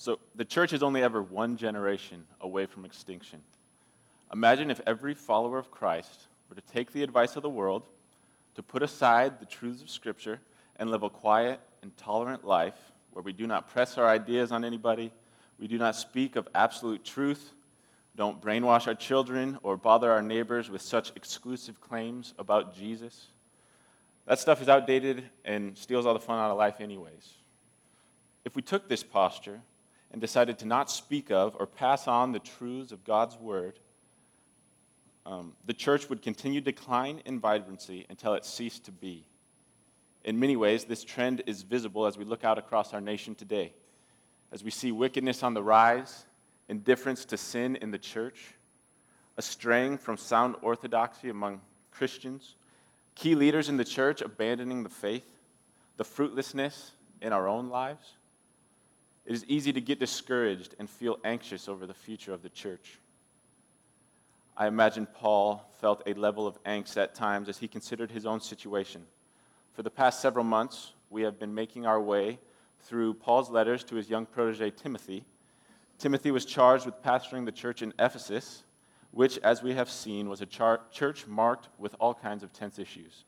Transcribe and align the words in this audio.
So 0.00 0.18
the 0.34 0.46
church 0.46 0.72
is 0.72 0.82
only 0.82 1.02
ever 1.02 1.20
one 1.20 1.58
generation 1.58 2.24
away 2.40 2.64
from 2.64 2.86
extinction. 2.86 3.42
Imagine 4.32 4.70
if 4.70 4.80
every 4.86 5.12
follower 5.12 5.58
of 5.58 5.70
Christ 5.70 6.28
were 6.48 6.56
to 6.56 6.62
take 6.62 6.90
the 6.90 7.02
advice 7.02 7.36
of 7.36 7.42
the 7.42 7.50
world, 7.50 7.82
to 8.54 8.62
put 8.62 8.82
aside 8.82 9.38
the 9.38 9.44
truths 9.44 9.82
of 9.82 9.90
Scripture, 9.90 10.40
and 10.76 10.90
live 10.90 11.02
a 11.02 11.10
quiet 11.10 11.60
and 11.82 11.94
tolerant 11.98 12.46
life 12.46 12.78
where 13.12 13.22
we 13.22 13.34
do 13.34 13.46
not 13.46 13.68
press 13.68 13.98
our 13.98 14.08
ideas 14.08 14.52
on 14.52 14.64
anybody, 14.64 15.12
we 15.58 15.68
do 15.68 15.76
not 15.76 15.94
speak 15.94 16.34
of 16.34 16.48
absolute 16.54 17.04
truth, 17.04 17.52
don't 18.16 18.40
brainwash 18.40 18.86
our 18.86 18.94
children 18.94 19.58
or 19.62 19.76
bother 19.76 20.10
our 20.10 20.22
neighbors 20.22 20.70
with 20.70 20.80
such 20.80 21.12
exclusive 21.14 21.78
claims 21.78 22.32
about 22.38 22.74
Jesus. 22.74 23.26
That 24.24 24.38
stuff 24.38 24.62
is 24.62 24.68
outdated 24.70 25.24
and 25.44 25.76
steals 25.76 26.06
all 26.06 26.14
the 26.14 26.20
fun 26.20 26.38
out 26.38 26.50
of 26.50 26.56
life, 26.56 26.80
anyways. 26.80 27.34
If 28.46 28.56
we 28.56 28.62
took 28.62 28.88
this 28.88 29.02
posture 29.02 29.60
and 30.12 30.20
decided 30.20 30.58
to 30.58 30.66
not 30.66 30.90
speak 30.90 31.30
of 31.30 31.56
or 31.58 31.66
pass 31.66 32.08
on 32.08 32.32
the 32.32 32.38
truths 32.38 32.92
of 32.92 33.04
God's 33.04 33.36
word, 33.36 33.78
um, 35.26 35.52
the 35.66 35.74
church 35.74 36.08
would 36.08 36.22
continue 36.22 36.60
decline 36.60 37.22
in 37.24 37.38
vibrancy 37.40 38.06
until 38.08 38.34
it 38.34 38.44
ceased 38.44 38.84
to 38.86 38.92
be. 38.92 39.26
In 40.24 40.38
many 40.38 40.56
ways, 40.56 40.84
this 40.84 41.04
trend 41.04 41.42
is 41.46 41.62
visible 41.62 42.06
as 42.06 42.18
we 42.18 42.24
look 42.24 42.44
out 42.44 42.58
across 42.58 42.92
our 42.92 43.00
nation 43.00 43.34
today. 43.34 43.72
As 44.52 44.64
we 44.64 44.70
see 44.70 44.92
wickedness 44.92 45.42
on 45.42 45.54
the 45.54 45.62
rise, 45.62 46.24
indifference 46.68 47.24
to 47.26 47.36
sin 47.36 47.76
in 47.76 47.90
the 47.90 47.98
church, 47.98 48.54
a 49.36 49.42
straying 49.42 49.98
from 49.98 50.16
sound 50.16 50.56
orthodoxy 50.62 51.28
among 51.28 51.60
Christians, 51.90 52.56
key 53.14 53.34
leaders 53.34 53.68
in 53.68 53.76
the 53.76 53.84
church 53.84 54.20
abandoning 54.20 54.82
the 54.82 54.88
faith, 54.88 55.26
the 55.96 56.04
fruitlessness 56.04 56.92
in 57.22 57.32
our 57.32 57.46
own 57.46 57.68
lives, 57.68 58.14
it 59.26 59.32
is 59.32 59.44
easy 59.46 59.72
to 59.72 59.80
get 59.80 60.00
discouraged 60.00 60.74
and 60.78 60.88
feel 60.88 61.18
anxious 61.24 61.68
over 61.68 61.86
the 61.86 61.94
future 61.94 62.32
of 62.32 62.42
the 62.42 62.48
church. 62.48 62.98
I 64.56 64.66
imagine 64.66 65.06
Paul 65.06 65.64
felt 65.80 66.02
a 66.06 66.14
level 66.14 66.46
of 66.46 66.62
angst 66.64 66.96
at 66.96 67.14
times 67.14 67.48
as 67.48 67.58
he 67.58 67.68
considered 67.68 68.10
his 68.10 68.26
own 68.26 68.40
situation. 68.40 69.06
For 69.72 69.82
the 69.82 69.90
past 69.90 70.20
several 70.20 70.44
months, 70.44 70.92
we 71.08 71.22
have 71.22 71.38
been 71.38 71.54
making 71.54 71.86
our 71.86 72.00
way 72.00 72.38
through 72.82 73.14
Paul's 73.14 73.50
letters 73.50 73.84
to 73.84 73.94
his 73.94 74.10
young 74.10 74.26
protege, 74.26 74.70
Timothy. 74.70 75.24
Timothy 75.98 76.30
was 76.30 76.44
charged 76.44 76.86
with 76.86 77.02
pastoring 77.02 77.44
the 77.44 77.52
church 77.52 77.82
in 77.82 77.94
Ephesus, 77.98 78.64
which, 79.12 79.38
as 79.38 79.62
we 79.62 79.74
have 79.74 79.90
seen, 79.90 80.28
was 80.28 80.40
a 80.40 80.46
char- 80.46 80.80
church 80.92 81.26
marked 81.26 81.68
with 81.78 81.94
all 82.00 82.14
kinds 82.14 82.42
of 82.42 82.52
tense 82.52 82.78
issues. 82.78 83.24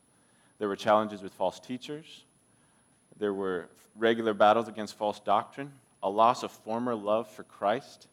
There 0.59 0.69
were 0.69 0.77
challenges 0.77 1.22
with 1.22 1.33
false 1.33 1.61
teachers, 1.61 2.25
there 3.19 3.34
were 3.34 3.69
regular 3.97 4.34
battles 4.34 4.69
against 4.69 4.97
false 4.97 5.20
doctrine, 5.20 5.72
a 6.03 6.11
loss 6.11 6.42
of 6.42 6.50
former 6.50 6.95
love 6.95 7.28
for 7.28 7.45
Christ, 7.45 8.08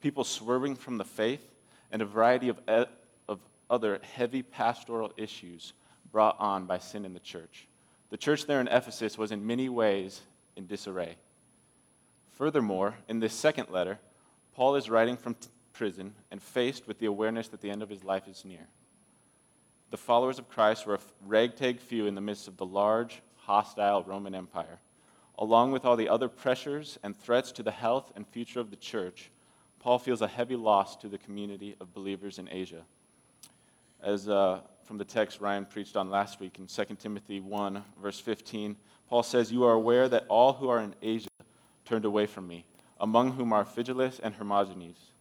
people 0.00 0.24
swerving 0.24 0.76
from 0.76 0.98
the 0.98 1.04
faith, 1.04 1.42
and 1.90 2.02
a 2.02 2.06
variety 2.06 2.48
of, 2.48 2.58
e- 2.68 2.90
of 3.28 3.40
other 3.68 4.00
heavy 4.14 4.42
pastoral 4.42 5.12
issues 5.16 5.72
brought 6.12 6.36
on 6.38 6.66
by 6.66 6.78
sin 6.78 7.04
in 7.04 7.14
the 7.14 7.20
church. 7.20 7.66
The 8.10 8.16
church 8.16 8.46
there 8.46 8.60
in 8.60 8.68
Ephesus 8.68 9.18
was 9.18 9.32
in 9.32 9.46
many 9.46 9.68
ways 9.68 10.20
in 10.56 10.66
disarray. 10.66 11.16
Furthermore, 12.32 12.94
in 13.08 13.20
this 13.20 13.34
second 13.34 13.70
letter, 13.70 13.98
Paul 14.54 14.76
is 14.76 14.90
writing 14.90 15.16
from 15.16 15.34
t- 15.34 15.48
prison 15.72 16.14
and 16.30 16.42
faced 16.42 16.86
with 16.86 16.98
the 16.98 17.06
awareness 17.06 17.48
that 17.48 17.60
the 17.60 17.70
end 17.70 17.82
of 17.82 17.88
his 17.88 18.04
life 18.04 18.28
is 18.28 18.44
near. 18.44 18.66
The 19.90 19.96
followers 19.96 20.38
of 20.38 20.48
Christ 20.48 20.86
were 20.86 20.94
a 20.94 21.00
ragtag 21.26 21.80
few 21.80 22.06
in 22.06 22.14
the 22.14 22.20
midst 22.20 22.48
of 22.48 22.56
the 22.56 22.66
large, 22.66 23.22
hostile 23.36 24.02
Roman 24.04 24.34
Empire. 24.34 24.78
Along 25.38 25.70
with 25.70 25.84
all 25.84 25.96
the 25.96 26.08
other 26.08 26.28
pressures 26.28 26.98
and 27.02 27.14
threats 27.16 27.52
to 27.52 27.62
the 27.62 27.70
health 27.70 28.10
and 28.16 28.26
future 28.26 28.60
of 28.60 28.70
the 28.70 28.76
church, 28.76 29.30
Paul 29.80 29.98
feels 29.98 30.22
a 30.22 30.28
heavy 30.28 30.56
loss 30.56 30.96
to 30.96 31.08
the 31.08 31.18
community 31.18 31.76
of 31.80 31.92
believers 31.92 32.38
in 32.38 32.48
Asia. 32.50 32.82
As 34.02 34.28
uh, 34.28 34.60
from 34.84 34.98
the 34.98 35.04
text 35.04 35.40
Ryan 35.40 35.66
preached 35.66 35.96
on 35.96 36.10
last 36.10 36.40
week 36.40 36.58
in 36.58 36.66
2 36.66 36.96
Timothy 36.96 37.40
1, 37.40 37.84
verse 38.00 38.18
15, 38.18 38.76
Paul 39.08 39.22
says, 39.22 39.52
You 39.52 39.64
are 39.64 39.74
aware 39.74 40.08
that 40.08 40.24
all 40.28 40.54
who 40.54 40.68
are 40.68 40.80
in 40.80 40.94
Asia 41.02 41.28
turned 41.84 42.04
away 42.04 42.26
from 42.26 42.48
me, 42.48 42.64
among 43.00 43.32
whom 43.32 43.52
are 43.52 43.64
Phygelus 43.64 44.20
and 44.22 44.34
Hermogenes. 44.34 45.12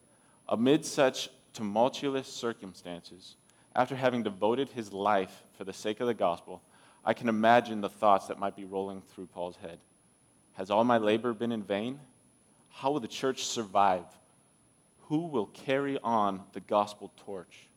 Amid 0.48 0.86
such 0.86 1.30
tumultuous 1.54 2.28
circumstances, 2.28 3.36
after 3.76 3.96
having 3.96 4.24
devoted 4.24 4.70
his 4.70 4.94
life 4.94 5.44
for 5.58 5.66
the 5.66 5.74
sake 5.74 6.00
of 6.00 6.08
the 6.08 6.14
gospel, 6.14 6.62
I 7.04 7.14
can 7.14 7.28
imagine 7.28 7.82
the 7.82 7.90
thoughts 7.90 8.28
that 8.28 8.40
might 8.40 8.56
be 8.56 8.64
rolling 8.64 9.02
through 9.02 9.28
Paul's 9.28 9.58
head. 9.58 9.80
Has 10.56 10.72
all 10.72 10.84
my 10.84 10.98
labor 10.98 11.34
been 11.34 11.52
in 11.52 11.64
vain? 11.64 12.00
How 12.70 12.92
will 12.92 13.00
the 13.00 13.08
church 13.08 13.46
survive? 13.46 14.06
Who 15.04 15.28
will 15.28 15.48
carry 15.48 16.00
on 16.04 16.42
the 16.54 16.60
gospel 16.60 17.12
torch? 17.26 17.68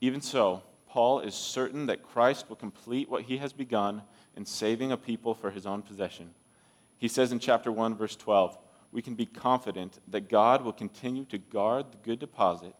Even 0.00 0.20
so, 0.20 0.62
Paul 0.88 1.20
is 1.20 1.34
certain 1.34 1.86
that 1.86 2.02
Christ 2.02 2.48
will 2.48 2.56
complete 2.56 3.10
what 3.10 3.24
he 3.24 3.38
has 3.38 3.52
begun 3.52 4.02
in 4.36 4.46
saving 4.46 4.92
a 4.92 4.96
people 4.96 5.34
for 5.34 5.50
his 5.50 5.66
own 5.66 5.82
possession. 5.82 6.30
He 6.98 7.08
says 7.08 7.32
in 7.32 7.38
chapter 7.38 7.70
1, 7.70 7.96
verse 7.96 8.16
12, 8.16 8.56
we 8.92 9.02
can 9.02 9.14
be 9.14 9.26
confident 9.26 9.98
that 10.08 10.30
God 10.30 10.62
will 10.62 10.72
continue 10.72 11.24
to 11.26 11.38
guard 11.38 11.86
the 11.90 11.98
good 11.98 12.18
deposit 12.18 12.74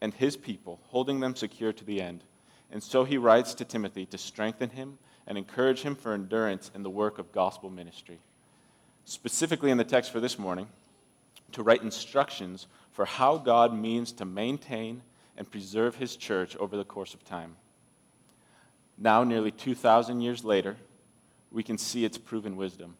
and 0.00 0.14
his 0.14 0.36
people, 0.36 0.80
holding 0.88 1.20
them 1.20 1.34
secure 1.34 1.72
to 1.72 1.84
the 1.84 2.00
end. 2.00 2.22
And 2.70 2.82
so 2.82 3.04
he 3.04 3.18
writes 3.18 3.54
to 3.54 3.64
Timothy 3.64 4.06
to 4.06 4.18
strengthen 4.18 4.70
him 4.70 4.98
and 5.26 5.38
encourage 5.38 5.82
him 5.82 5.94
for 5.94 6.12
endurance 6.12 6.70
in 6.74 6.82
the 6.82 6.90
work 6.90 7.18
of 7.18 7.32
gospel 7.32 7.70
ministry. 7.70 8.18
Specifically 9.04 9.70
in 9.70 9.78
the 9.78 9.84
text 9.84 10.10
for 10.10 10.20
this 10.20 10.38
morning, 10.38 10.68
to 11.52 11.62
write 11.62 11.82
instructions 11.82 12.66
for 12.92 13.04
how 13.04 13.36
God 13.36 13.74
means 13.74 14.12
to 14.12 14.24
maintain 14.24 15.02
and 15.36 15.50
preserve 15.50 15.96
his 15.96 16.16
church 16.16 16.56
over 16.56 16.76
the 16.76 16.84
course 16.84 17.14
of 17.14 17.24
time. 17.24 17.56
Now, 18.98 19.24
nearly 19.24 19.50
2,000 19.50 20.20
years 20.20 20.44
later, 20.44 20.76
we 21.50 21.62
can 21.62 21.78
see 21.78 22.04
its 22.04 22.18
proven 22.18 22.56
wisdom. 22.56 22.96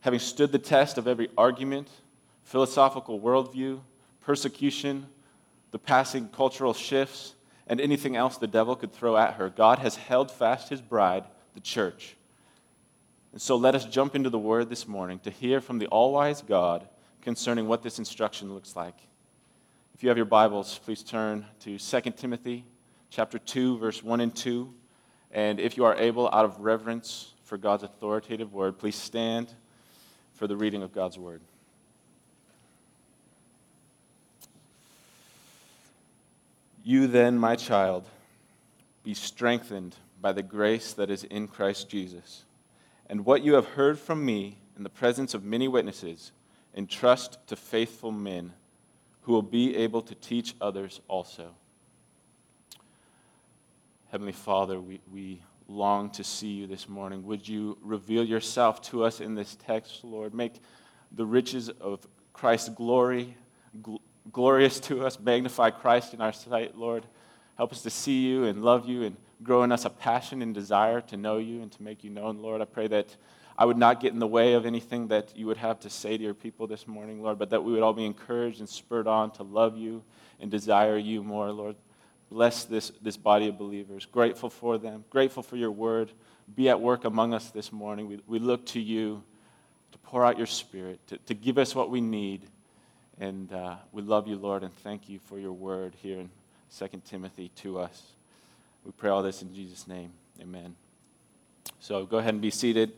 Having 0.00 0.20
stood 0.20 0.52
the 0.52 0.58
test 0.58 0.98
of 0.98 1.06
every 1.06 1.28
argument, 1.36 1.88
philosophical 2.42 3.20
worldview, 3.20 3.80
persecution, 4.20 5.06
the 5.70 5.78
passing 5.78 6.28
cultural 6.28 6.74
shifts, 6.74 7.35
and 7.66 7.80
anything 7.80 8.16
else 8.16 8.38
the 8.38 8.46
devil 8.46 8.76
could 8.76 8.92
throw 8.92 9.16
at 9.16 9.34
her, 9.34 9.48
God 9.48 9.78
has 9.80 9.96
held 9.96 10.30
fast 10.30 10.68
his 10.68 10.80
bride, 10.80 11.24
the 11.54 11.60
church. 11.60 12.16
And 13.32 13.42
so 13.42 13.56
let 13.56 13.74
us 13.74 13.84
jump 13.84 14.14
into 14.14 14.30
the 14.30 14.38
word 14.38 14.70
this 14.70 14.86
morning 14.86 15.18
to 15.20 15.30
hear 15.30 15.60
from 15.60 15.78
the 15.78 15.86
all 15.88 16.12
wise 16.12 16.42
God 16.42 16.88
concerning 17.20 17.68
what 17.68 17.82
this 17.82 17.98
instruction 17.98 18.54
looks 18.54 18.76
like. 18.76 18.96
If 19.94 20.02
you 20.02 20.08
have 20.08 20.16
your 20.16 20.26
Bibles, 20.26 20.78
please 20.84 21.02
turn 21.02 21.44
to 21.60 21.78
2 21.78 22.00
Timothy 22.12 22.64
chapter 23.10 23.38
2 23.38 23.78
verse 23.78 24.02
1 24.02 24.20
and 24.20 24.34
2. 24.34 24.72
And 25.32 25.58
if 25.58 25.76
you 25.76 25.84
are 25.84 25.96
able 25.96 26.28
out 26.28 26.44
of 26.44 26.60
reverence 26.60 27.34
for 27.44 27.58
God's 27.58 27.82
authoritative 27.82 28.52
word, 28.52 28.78
please 28.78 28.96
stand 28.96 29.52
for 30.34 30.46
the 30.46 30.56
reading 30.56 30.82
of 30.82 30.92
God's 30.92 31.18
word. 31.18 31.40
You 36.88 37.08
then, 37.08 37.36
my 37.36 37.56
child, 37.56 38.06
be 39.02 39.12
strengthened 39.12 39.96
by 40.20 40.30
the 40.30 40.44
grace 40.44 40.92
that 40.92 41.10
is 41.10 41.24
in 41.24 41.48
Christ 41.48 41.88
Jesus. 41.88 42.44
And 43.10 43.26
what 43.26 43.42
you 43.42 43.54
have 43.54 43.66
heard 43.66 43.98
from 43.98 44.24
me 44.24 44.58
in 44.76 44.84
the 44.84 44.88
presence 44.88 45.34
of 45.34 45.42
many 45.42 45.66
witnesses, 45.66 46.30
entrust 46.76 47.44
to 47.48 47.56
faithful 47.56 48.12
men 48.12 48.52
who 49.22 49.32
will 49.32 49.42
be 49.42 49.74
able 49.74 50.00
to 50.00 50.14
teach 50.14 50.54
others 50.60 51.00
also. 51.08 51.56
Heavenly 54.12 54.30
Father, 54.30 54.80
we, 54.80 55.00
we 55.12 55.42
long 55.66 56.08
to 56.10 56.22
see 56.22 56.52
you 56.52 56.68
this 56.68 56.88
morning. 56.88 57.24
Would 57.24 57.48
you 57.48 57.78
reveal 57.82 58.22
yourself 58.22 58.80
to 58.82 59.02
us 59.02 59.20
in 59.20 59.34
this 59.34 59.56
text, 59.56 60.04
Lord? 60.04 60.34
Make 60.34 60.60
the 61.10 61.26
riches 61.26 61.68
of 61.68 62.06
Christ's 62.32 62.68
glory 62.68 63.36
gl- 63.82 63.98
glorious 64.32 64.80
to 64.80 65.04
us. 65.06 65.18
Magnify 65.18 65.70
Christ 65.70 66.14
in 66.14 66.20
our 66.20 66.32
sight, 66.32 66.76
Lord. 66.76 67.06
Help 67.56 67.72
us 67.72 67.82
to 67.82 67.90
see 67.90 68.26
you 68.26 68.44
and 68.44 68.62
love 68.62 68.86
you 68.88 69.04
and 69.04 69.16
grow 69.42 69.62
in 69.62 69.72
us 69.72 69.84
a 69.84 69.90
passion 69.90 70.42
and 70.42 70.54
desire 70.54 71.00
to 71.02 71.16
know 71.16 71.38
you 71.38 71.62
and 71.62 71.72
to 71.72 71.82
make 71.82 72.04
you 72.04 72.10
known, 72.10 72.38
Lord. 72.38 72.60
I 72.60 72.64
pray 72.64 72.86
that 72.88 73.16
I 73.58 73.64
would 73.64 73.78
not 73.78 74.00
get 74.00 74.12
in 74.12 74.18
the 74.18 74.26
way 74.26 74.52
of 74.52 74.66
anything 74.66 75.08
that 75.08 75.36
you 75.36 75.46
would 75.46 75.56
have 75.56 75.80
to 75.80 75.90
say 75.90 76.16
to 76.16 76.22
your 76.22 76.34
people 76.34 76.66
this 76.66 76.86
morning, 76.86 77.22
Lord, 77.22 77.38
but 77.38 77.50
that 77.50 77.64
we 77.64 77.72
would 77.72 77.82
all 77.82 77.94
be 77.94 78.04
encouraged 78.04 78.60
and 78.60 78.68
spurred 78.68 79.06
on 79.06 79.30
to 79.32 79.42
love 79.42 79.78
you 79.78 80.02
and 80.40 80.50
desire 80.50 80.98
you 80.98 81.22
more, 81.22 81.50
Lord. 81.50 81.76
Bless 82.30 82.64
this, 82.64 82.92
this 83.00 83.16
body 83.16 83.48
of 83.48 83.56
believers. 83.56 84.04
Grateful 84.04 84.50
for 84.50 84.78
them, 84.78 85.04
grateful 85.10 85.42
for 85.42 85.56
your 85.56 85.70
word. 85.70 86.12
Be 86.54 86.68
at 86.68 86.80
work 86.80 87.04
among 87.04 87.32
us 87.32 87.50
this 87.50 87.72
morning. 87.72 88.06
We, 88.06 88.20
we 88.26 88.38
look 88.38 88.66
to 88.66 88.80
you 88.80 89.22
to 89.92 89.98
pour 89.98 90.24
out 90.24 90.36
your 90.36 90.46
spirit, 90.46 91.00
to, 91.06 91.18
to 91.18 91.34
give 91.34 91.56
us 91.56 91.74
what 91.74 91.90
we 91.90 92.00
need. 92.00 92.42
And 93.18 93.52
uh, 93.52 93.76
we 93.92 94.02
love 94.02 94.28
you, 94.28 94.36
Lord, 94.36 94.62
and 94.62 94.74
thank 94.78 95.08
you 95.08 95.18
for 95.18 95.38
your 95.38 95.52
word 95.52 95.94
here 96.02 96.18
in 96.18 96.30
2 96.76 97.02
Timothy 97.04 97.50
to 97.56 97.78
us. 97.78 98.02
We 98.84 98.92
pray 98.92 99.10
all 99.10 99.22
this 99.22 99.42
in 99.42 99.54
Jesus' 99.54 99.88
name. 99.88 100.12
Amen. 100.40 100.74
So 101.80 102.04
go 102.04 102.18
ahead 102.18 102.34
and 102.34 102.42
be 102.42 102.50
seated. 102.50 102.92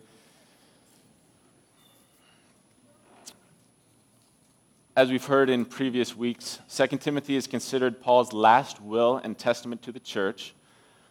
as 4.98 5.12
we've 5.12 5.26
heard 5.26 5.48
in 5.48 5.64
previous 5.64 6.16
weeks, 6.16 6.58
2 6.74 6.88
Timothy 6.96 7.36
is 7.36 7.46
considered 7.46 8.00
Paul's 8.00 8.32
last 8.32 8.82
will 8.82 9.20
and 9.22 9.38
testament 9.38 9.80
to 9.82 9.92
the 9.92 10.00
church. 10.00 10.54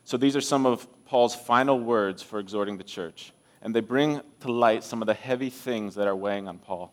So 0.04 0.18
these 0.18 0.36
are 0.36 0.42
some 0.42 0.66
of 0.66 0.86
Paul's 1.06 1.34
final 1.34 1.80
words 1.80 2.22
for 2.22 2.40
exhorting 2.40 2.78
the 2.78 2.84
church, 2.84 3.32
and 3.62 3.74
they 3.74 3.80
bring 3.80 4.20
to 4.42 4.52
light 4.52 4.84
some 4.84 5.02
of 5.02 5.06
the 5.06 5.14
heavy 5.14 5.50
things 5.50 5.96
that 5.96 6.06
are 6.06 6.18
weighing 6.18 6.50
on 6.50 6.58
Paul. 6.58 6.92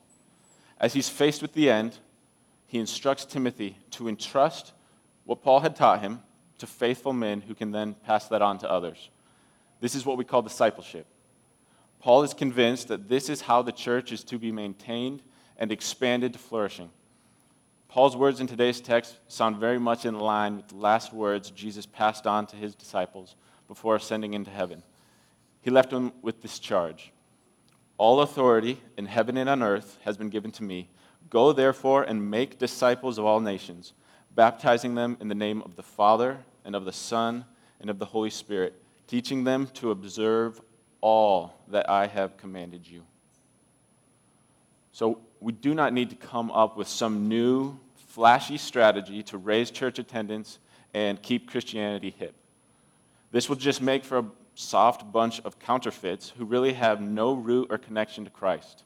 As 0.79 0.93
he's 0.93 1.09
faced 1.09 1.43
with 1.43 1.53
the 1.53 1.69
end, 1.69 1.99
he 2.75 2.81
instructs 2.81 3.25
Timothy 3.25 3.79
to 3.93 4.09
entrust 4.09 4.73
what 5.27 5.45
Paul 5.45 5.61
had 5.61 5.77
taught 5.77 6.01
him 6.01 6.21
to 6.59 6.67
faithful 6.67 7.13
men 7.13 7.41
who 7.41 7.55
can 7.55 7.71
then 7.71 7.95
pass 8.05 8.27
that 8.27 8.43
on 8.43 8.59
to 8.59 8.69
others. 8.69 9.11
This 9.79 9.95
is 9.95 10.05
what 10.05 10.19
we 10.19 10.25
call 10.25 10.43
discipleship. 10.43 11.07
Paul 12.01 12.25
is 12.25 12.35
convinced 12.35 12.89
that 12.89 13.09
this 13.09 13.29
is 13.29 13.43
how 13.43 13.63
the 13.63 13.71
church 13.71 14.11
is 14.11 14.25
to 14.25 14.41
be 14.41 14.51
maintained 14.51 15.23
and 15.57 15.71
expanded 15.71 16.33
to 16.33 16.41
flourishing. 16.41 16.91
Paul's 17.87 18.17
words 18.17 18.41
in 18.41 18.49
today's 18.49 18.81
text 18.81 19.21
sound 19.29 19.59
very 19.59 19.79
much 19.79 20.05
in 20.05 20.19
line 20.19 20.57
with 20.57 20.67
the 20.67 20.75
last 20.75 21.13
words 21.13 21.53
Jesus 21.53 21.87
passed 21.87 22.27
on 22.27 22.45
to 22.49 22.57
his 22.57 22.75
disciples 22.75 23.37
before 23.69 23.95
ascending 23.95 24.35
into 24.35 24.51
heaven. 24.51 24.83
He 25.61 25.71
left 25.71 25.91
them 25.91 26.13
with 26.23 26.43
this 26.43 26.59
charge 26.59 27.13
All 27.99 28.21
authority 28.23 28.81
in 28.99 29.07
heaven 29.07 29.37
and 29.37 29.49
on 29.49 29.63
earth 29.63 29.97
has 30.03 30.17
been 30.17 30.29
given 30.29 30.51
to 30.51 30.65
me. 30.65 30.89
Go 31.31 31.53
therefore 31.53 32.03
and 32.03 32.31
make 32.31 32.59
disciples 32.59 33.19
of 33.19 33.25
all 33.25 33.41
nations, 33.41 33.93
baptizing 34.35 34.95
them 34.95 35.17
in 35.21 35.29
the 35.29 35.35
name 35.35 35.63
of 35.63 35.77
the 35.77 35.83
Father 35.83 36.39
and 36.65 36.75
of 36.77 36.85
the 36.85 36.93
Son 36.93 37.45
and 37.81 37.91
of 37.91 37.99
the 37.99 38.05
Holy 38.05 38.31
Spirit, 38.31 38.75
teaching 39.07 39.45
them 39.45 39.67
to 39.75 39.91
observe 39.91 40.61
all 41.01 41.55
that 41.69 41.89
I 41.89 42.07
have 42.07 42.37
commanded 42.37 42.87
you. 42.87 43.03
So 44.93 45.19
we 45.41 45.53
do 45.53 45.75
not 45.75 45.93
need 45.93 46.11
to 46.11 46.17
come 46.17 46.51
up 46.51 46.77
with 46.77 46.89
some 46.89 47.29
new, 47.29 47.79
flashy 47.97 48.57
strategy 48.57 49.23
to 49.25 49.39
raise 49.39 49.71
church 49.71 49.99
attendance 49.99 50.59
and 50.95 51.21
keep 51.21 51.51
Christianity 51.51 52.15
hip. 52.17 52.35
This 53.33 53.49
will 53.49 53.57
just 53.57 53.83
make 53.83 54.05
for 54.05 54.19
a 54.19 54.25
soft 54.55 55.11
bunch 55.11 55.41
of 55.41 55.59
counterfeits 55.59 56.33
who 56.39 56.45
really 56.45 56.75
have 56.75 57.01
no 57.01 57.33
root 57.33 57.67
or 57.71 57.79
connection 57.79 58.25
to 58.25 58.31
Christ. 58.31 58.85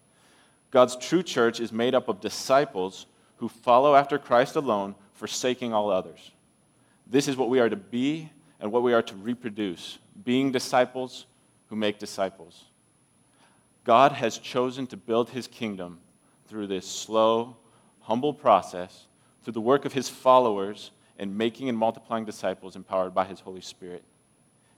God's 0.70 0.96
true 0.96 1.22
church 1.22 1.60
is 1.60 1.72
made 1.72 1.94
up 1.94 2.08
of 2.08 2.20
disciples 2.20 3.06
who 3.36 3.48
follow 3.48 3.94
after 3.94 4.18
Christ 4.18 4.56
alone, 4.56 4.94
forsaking 5.14 5.72
all 5.72 5.90
others. 5.90 6.32
This 7.06 7.28
is 7.28 7.36
what 7.36 7.48
we 7.48 7.60
are 7.60 7.68
to 7.68 7.76
be 7.76 8.30
and 8.60 8.70
what 8.70 8.82
we 8.82 8.92
are 8.92 9.02
to 9.02 9.14
reproduce 9.14 9.98
being 10.24 10.52
disciples 10.52 11.26
who 11.68 11.76
make 11.76 11.98
disciples. 11.98 12.64
God 13.84 14.12
has 14.12 14.38
chosen 14.38 14.86
to 14.88 14.96
build 14.96 15.30
his 15.30 15.46
kingdom 15.46 16.00
through 16.46 16.66
this 16.66 16.86
slow, 16.86 17.56
humble 18.00 18.34
process, 18.34 19.06
through 19.42 19.52
the 19.52 19.60
work 19.60 19.84
of 19.84 19.92
his 19.92 20.08
followers 20.08 20.90
in 21.18 21.36
making 21.36 21.68
and 21.68 21.78
multiplying 21.78 22.24
disciples 22.24 22.76
empowered 22.76 23.14
by 23.14 23.24
his 23.24 23.40
Holy 23.40 23.60
Spirit. 23.60 24.04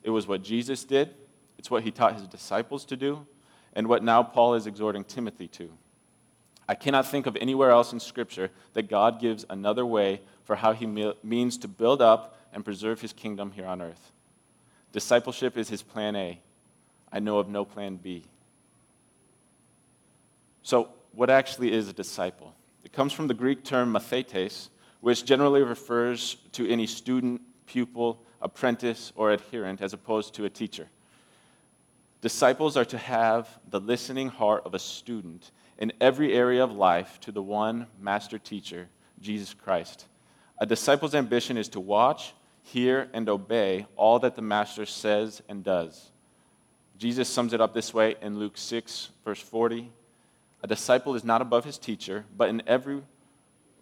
It 0.02 0.10
was 0.10 0.26
what 0.26 0.42
Jesus 0.42 0.84
did, 0.84 1.14
it's 1.58 1.70
what 1.70 1.82
he 1.82 1.90
taught 1.90 2.14
his 2.14 2.26
disciples 2.26 2.84
to 2.86 2.96
do, 2.96 3.26
and 3.74 3.86
what 3.86 4.02
now 4.02 4.22
Paul 4.22 4.54
is 4.54 4.66
exhorting 4.66 5.04
Timothy 5.04 5.48
to. 5.48 5.70
I 6.68 6.74
cannot 6.74 7.06
think 7.06 7.26
of 7.26 7.36
anywhere 7.36 7.70
else 7.70 7.92
in 7.92 8.00
Scripture 8.00 8.50
that 8.74 8.88
God 8.88 9.20
gives 9.20 9.44
another 9.50 9.84
way 9.84 10.20
for 10.44 10.56
how 10.56 10.72
he 10.72 10.86
means 10.86 11.58
to 11.58 11.68
build 11.68 12.00
up 12.00 12.36
and 12.52 12.64
preserve 12.64 13.00
his 13.00 13.12
kingdom 13.12 13.50
here 13.50 13.66
on 13.66 13.82
earth. 13.82 14.12
Discipleship 14.92 15.56
is 15.56 15.68
his 15.68 15.82
plan 15.82 16.16
A. 16.16 16.40
I 17.12 17.18
know 17.18 17.38
of 17.38 17.48
no 17.48 17.64
plan 17.64 17.96
B. 17.96 18.24
So, 20.62 20.90
what 21.12 21.30
actually 21.30 21.72
is 21.72 21.88
a 21.88 21.92
disciple? 21.92 22.54
It 22.84 22.92
comes 22.92 23.12
from 23.12 23.26
the 23.26 23.34
Greek 23.34 23.64
term 23.64 23.92
mathetes, 23.92 24.68
which 25.00 25.24
generally 25.24 25.62
refers 25.62 26.36
to 26.52 26.68
any 26.68 26.86
student, 26.86 27.40
pupil, 27.66 28.22
apprentice, 28.40 29.12
or 29.16 29.32
adherent, 29.32 29.80
as 29.80 29.92
opposed 29.92 30.34
to 30.34 30.44
a 30.44 30.50
teacher. 30.50 30.88
Disciples 32.20 32.76
are 32.76 32.84
to 32.84 32.98
have 32.98 33.48
the 33.68 33.80
listening 33.80 34.28
heart 34.28 34.62
of 34.66 34.74
a 34.74 34.78
student 34.78 35.50
in 35.78 35.92
every 36.00 36.34
area 36.34 36.62
of 36.62 36.72
life 36.72 37.18
to 37.20 37.32
the 37.32 37.42
one 37.42 37.86
master 37.98 38.38
teacher, 38.38 38.88
Jesus 39.20 39.54
Christ. 39.54 40.06
A 40.58 40.66
disciple's 40.66 41.14
ambition 41.14 41.56
is 41.56 41.68
to 41.70 41.80
watch, 41.80 42.34
hear, 42.62 43.08
and 43.14 43.28
obey 43.28 43.86
all 43.96 44.18
that 44.18 44.36
the 44.36 44.42
master 44.42 44.84
says 44.84 45.42
and 45.48 45.64
does. 45.64 46.10
Jesus 46.98 47.30
sums 47.30 47.54
it 47.54 47.62
up 47.62 47.72
this 47.72 47.94
way 47.94 48.16
in 48.20 48.38
Luke 48.38 48.58
6, 48.58 49.08
verse 49.24 49.40
40. 49.40 49.90
A 50.62 50.66
disciple 50.66 51.14
is 51.14 51.24
not 51.24 51.40
above 51.40 51.64
his 51.64 51.78
teacher, 51.78 52.26
but 52.36 52.50
in 52.50 52.62
every 52.66 53.02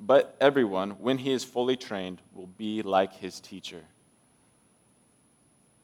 but 0.00 0.36
everyone, 0.40 0.90
when 0.90 1.18
he 1.18 1.32
is 1.32 1.42
fully 1.42 1.76
trained, 1.76 2.22
will 2.32 2.46
be 2.46 2.82
like 2.82 3.14
his 3.14 3.40
teacher. 3.40 3.82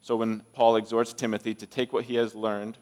So 0.05 0.15
when 0.15 0.41
Paul 0.53 0.75
exhorts 0.75 1.13
Timothy 1.13 1.55
to 1.55 1.65
take 1.65 1.91
what 1.91 2.03
he 2.03 2.13
has 2.13 2.35
learned 2.35 2.77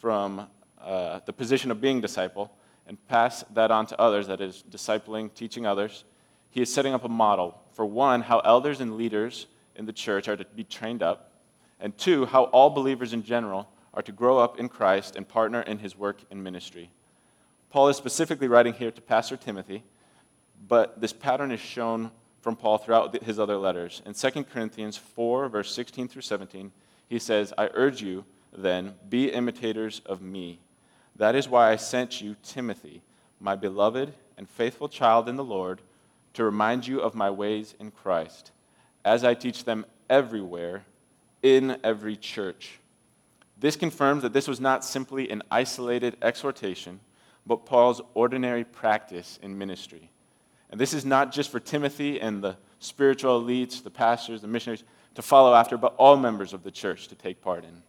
from 0.00 0.48
uh, 0.82 1.20
the 1.26 1.32
position 1.32 1.70
of 1.70 1.80
being 1.80 2.00
disciple 2.00 2.50
and 2.88 2.98
pass 3.06 3.44
that 3.54 3.70
on 3.70 3.86
to 3.86 4.00
others, 4.00 4.26
that 4.26 4.40
is, 4.40 4.64
discipling, 4.68 5.32
teaching 5.32 5.64
others, 5.64 6.02
he 6.50 6.60
is 6.60 6.74
setting 6.74 6.92
up 6.92 7.04
a 7.04 7.08
model 7.08 7.62
for 7.74 7.86
one, 7.86 8.20
how 8.20 8.40
elders 8.40 8.80
and 8.80 8.96
leaders 8.96 9.46
in 9.76 9.86
the 9.86 9.92
church 9.92 10.26
are 10.26 10.36
to 10.36 10.44
be 10.56 10.64
trained 10.64 11.04
up, 11.04 11.30
and 11.78 11.96
two, 11.96 12.26
how 12.26 12.46
all 12.46 12.68
believers 12.68 13.12
in 13.12 13.22
general 13.22 13.68
are 13.92 14.02
to 14.02 14.10
grow 14.10 14.36
up 14.36 14.58
in 14.58 14.68
Christ 14.68 15.14
and 15.14 15.28
partner 15.28 15.62
in 15.62 15.78
his 15.78 15.96
work 15.96 16.18
and 16.32 16.42
ministry. 16.42 16.90
Paul 17.70 17.90
is 17.90 17.96
specifically 17.96 18.48
writing 18.48 18.72
here 18.72 18.90
to 18.90 19.00
Pastor 19.00 19.36
Timothy, 19.36 19.84
but 20.66 21.00
this 21.00 21.12
pattern 21.12 21.52
is 21.52 21.60
shown 21.60 22.10
from 22.44 22.56
Paul 22.56 22.76
throughout 22.76 23.22
his 23.22 23.38
other 23.38 23.56
letters. 23.56 24.02
In 24.04 24.12
2 24.12 24.44
Corinthians 24.44 24.98
4, 24.98 25.48
verse 25.48 25.74
16 25.74 26.08
through 26.08 26.20
17, 26.20 26.70
he 27.08 27.18
says, 27.18 27.54
I 27.56 27.70
urge 27.72 28.02
you, 28.02 28.26
then, 28.54 28.94
be 29.08 29.30
imitators 29.30 30.02
of 30.04 30.20
me. 30.20 30.60
That 31.16 31.34
is 31.34 31.48
why 31.48 31.72
I 31.72 31.76
sent 31.76 32.20
you, 32.20 32.36
Timothy, 32.42 33.00
my 33.40 33.56
beloved 33.56 34.12
and 34.36 34.46
faithful 34.46 34.90
child 34.90 35.26
in 35.26 35.36
the 35.36 35.42
Lord, 35.42 35.80
to 36.34 36.44
remind 36.44 36.86
you 36.86 37.00
of 37.00 37.14
my 37.14 37.30
ways 37.30 37.74
in 37.80 37.90
Christ, 37.90 38.50
as 39.06 39.24
I 39.24 39.32
teach 39.32 39.64
them 39.64 39.86
everywhere 40.10 40.84
in 41.42 41.78
every 41.82 42.14
church. 42.14 42.78
This 43.58 43.74
confirms 43.74 44.22
that 44.22 44.34
this 44.34 44.48
was 44.48 44.60
not 44.60 44.84
simply 44.84 45.30
an 45.30 45.42
isolated 45.50 46.18
exhortation 46.20 47.00
but 47.46 47.66
Paul's 47.66 48.00
ordinary 48.14 48.64
practice 48.64 49.38
in 49.42 49.56
ministry. 49.56 50.10
And 50.74 50.80
this 50.80 50.92
is 50.92 51.04
not 51.04 51.30
just 51.30 51.52
for 51.52 51.60
Timothy 51.60 52.20
and 52.20 52.42
the 52.42 52.56
spiritual 52.80 53.40
elites, 53.40 53.80
the 53.80 53.92
pastors, 53.92 54.40
the 54.40 54.48
missionaries 54.48 54.82
to 55.14 55.22
follow 55.22 55.54
after, 55.54 55.76
but 55.76 55.94
all 55.98 56.16
members 56.16 56.52
of 56.52 56.64
the 56.64 56.70
church 56.72 57.06
to 57.06 57.14
take 57.14 57.40
part 57.40 57.62
in. 57.62 57.80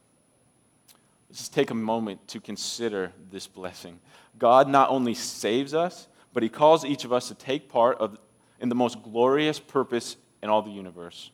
Let's 1.27 1.39
just 1.39 1.51
take 1.51 1.71
a 1.71 1.73
moment 1.73 2.27
to 2.27 2.39
consider 2.39 3.11
this 3.31 3.47
blessing. 3.47 3.99
God 4.37 4.69
not 4.69 4.91
only 4.91 5.15
saves 5.15 5.73
us, 5.73 6.07
but 6.31 6.43
he 6.43 6.49
calls 6.49 6.85
each 6.85 7.05
of 7.05 7.11
us 7.11 7.27
to 7.29 7.33
take 7.33 7.69
part 7.69 7.97
of, 7.97 8.19
in 8.59 8.69
the 8.69 8.75
most 8.75 9.01
glorious 9.01 9.59
purpose 9.59 10.17
in 10.43 10.51
all 10.51 10.61
the 10.61 10.69
universe. 10.69 11.31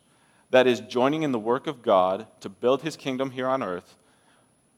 That 0.52 0.68
is, 0.68 0.80
joining 0.80 1.24
in 1.24 1.34
the 1.34 1.38
work 1.38 1.68
of 1.68 1.82
God 1.82 2.28
to 2.40 2.48
build 2.48 2.84
his 2.84 2.96
kingdom 2.96 3.32
here 3.32 3.50
on 3.50 3.62
earth 3.62 3.98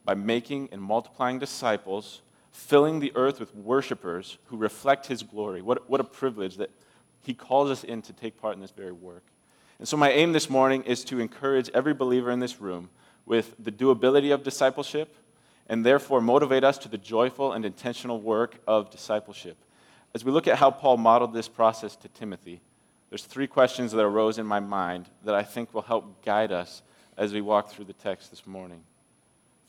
by 0.06 0.16
making 0.16 0.70
and 0.72 0.82
multiplying 0.82 1.38
disciples 1.38 2.24
filling 2.54 3.00
the 3.00 3.12
earth 3.16 3.40
with 3.40 3.54
worshipers 3.56 4.38
who 4.46 4.56
reflect 4.56 5.08
his 5.08 5.24
glory. 5.24 5.62
What, 5.62 5.90
what 5.90 6.00
a 6.00 6.06
privilege 6.06 6.58
that 6.58 6.70
he 7.24 7.34
calls 7.34 7.70
us 7.70 7.84
in 7.84 8.02
to 8.04 8.14
take 8.14 8.40
part 8.40 8.56
in 8.56 8.62
this 8.62 8.72
very 8.72 8.92
work. 8.92 9.24
And 9.80 9.88
so, 9.88 9.98
my 9.98 10.12
aim 10.12 10.32
this 10.32 10.50
morning 10.50 10.84
is 10.84 11.04
to 11.06 11.20
encourage 11.20 11.70
every 11.74 11.94
believer 11.94 12.32
in 12.32 12.40
this 12.40 12.62
room 12.62 12.90
with 13.26 13.56
the 13.60 13.72
doability 13.72 14.34
of 14.34 14.44
discipleship 14.44 15.16
and 15.68 15.86
therefore 15.86 16.22
motivate 16.22 16.64
us 16.64 16.78
to 16.80 16.90
the 16.90 16.98
joyful 16.98 17.54
and 17.54 17.66
intentional 17.66 18.22
work 18.22 18.60
of 18.68 18.92
discipleship. 18.92 19.58
As 20.14 20.24
we 20.24 20.32
look 20.32 20.48
at 20.48 20.58
how 20.58 20.70
Paul 20.70 20.98
modeled 20.98 21.34
this 21.34 21.48
process 21.48 21.96
to 21.98 22.08
Timothy, 22.10 22.62
there's 23.10 23.24
three 23.24 23.48
questions 23.48 23.92
that 23.92 24.02
arose 24.02 24.38
in 24.38 24.46
my 24.46 24.60
mind 24.60 25.10
that 25.24 25.34
I 25.34 25.44
think 25.44 25.74
will 25.74 25.82
help 25.82 26.24
guide 26.24 26.52
us 26.52 26.84
as 27.18 27.34
we 27.34 27.42
walk 27.42 27.70
through 27.70 27.86
the 27.86 27.94
text 27.94 28.30
this 28.30 28.46
morning. 28.46 28.84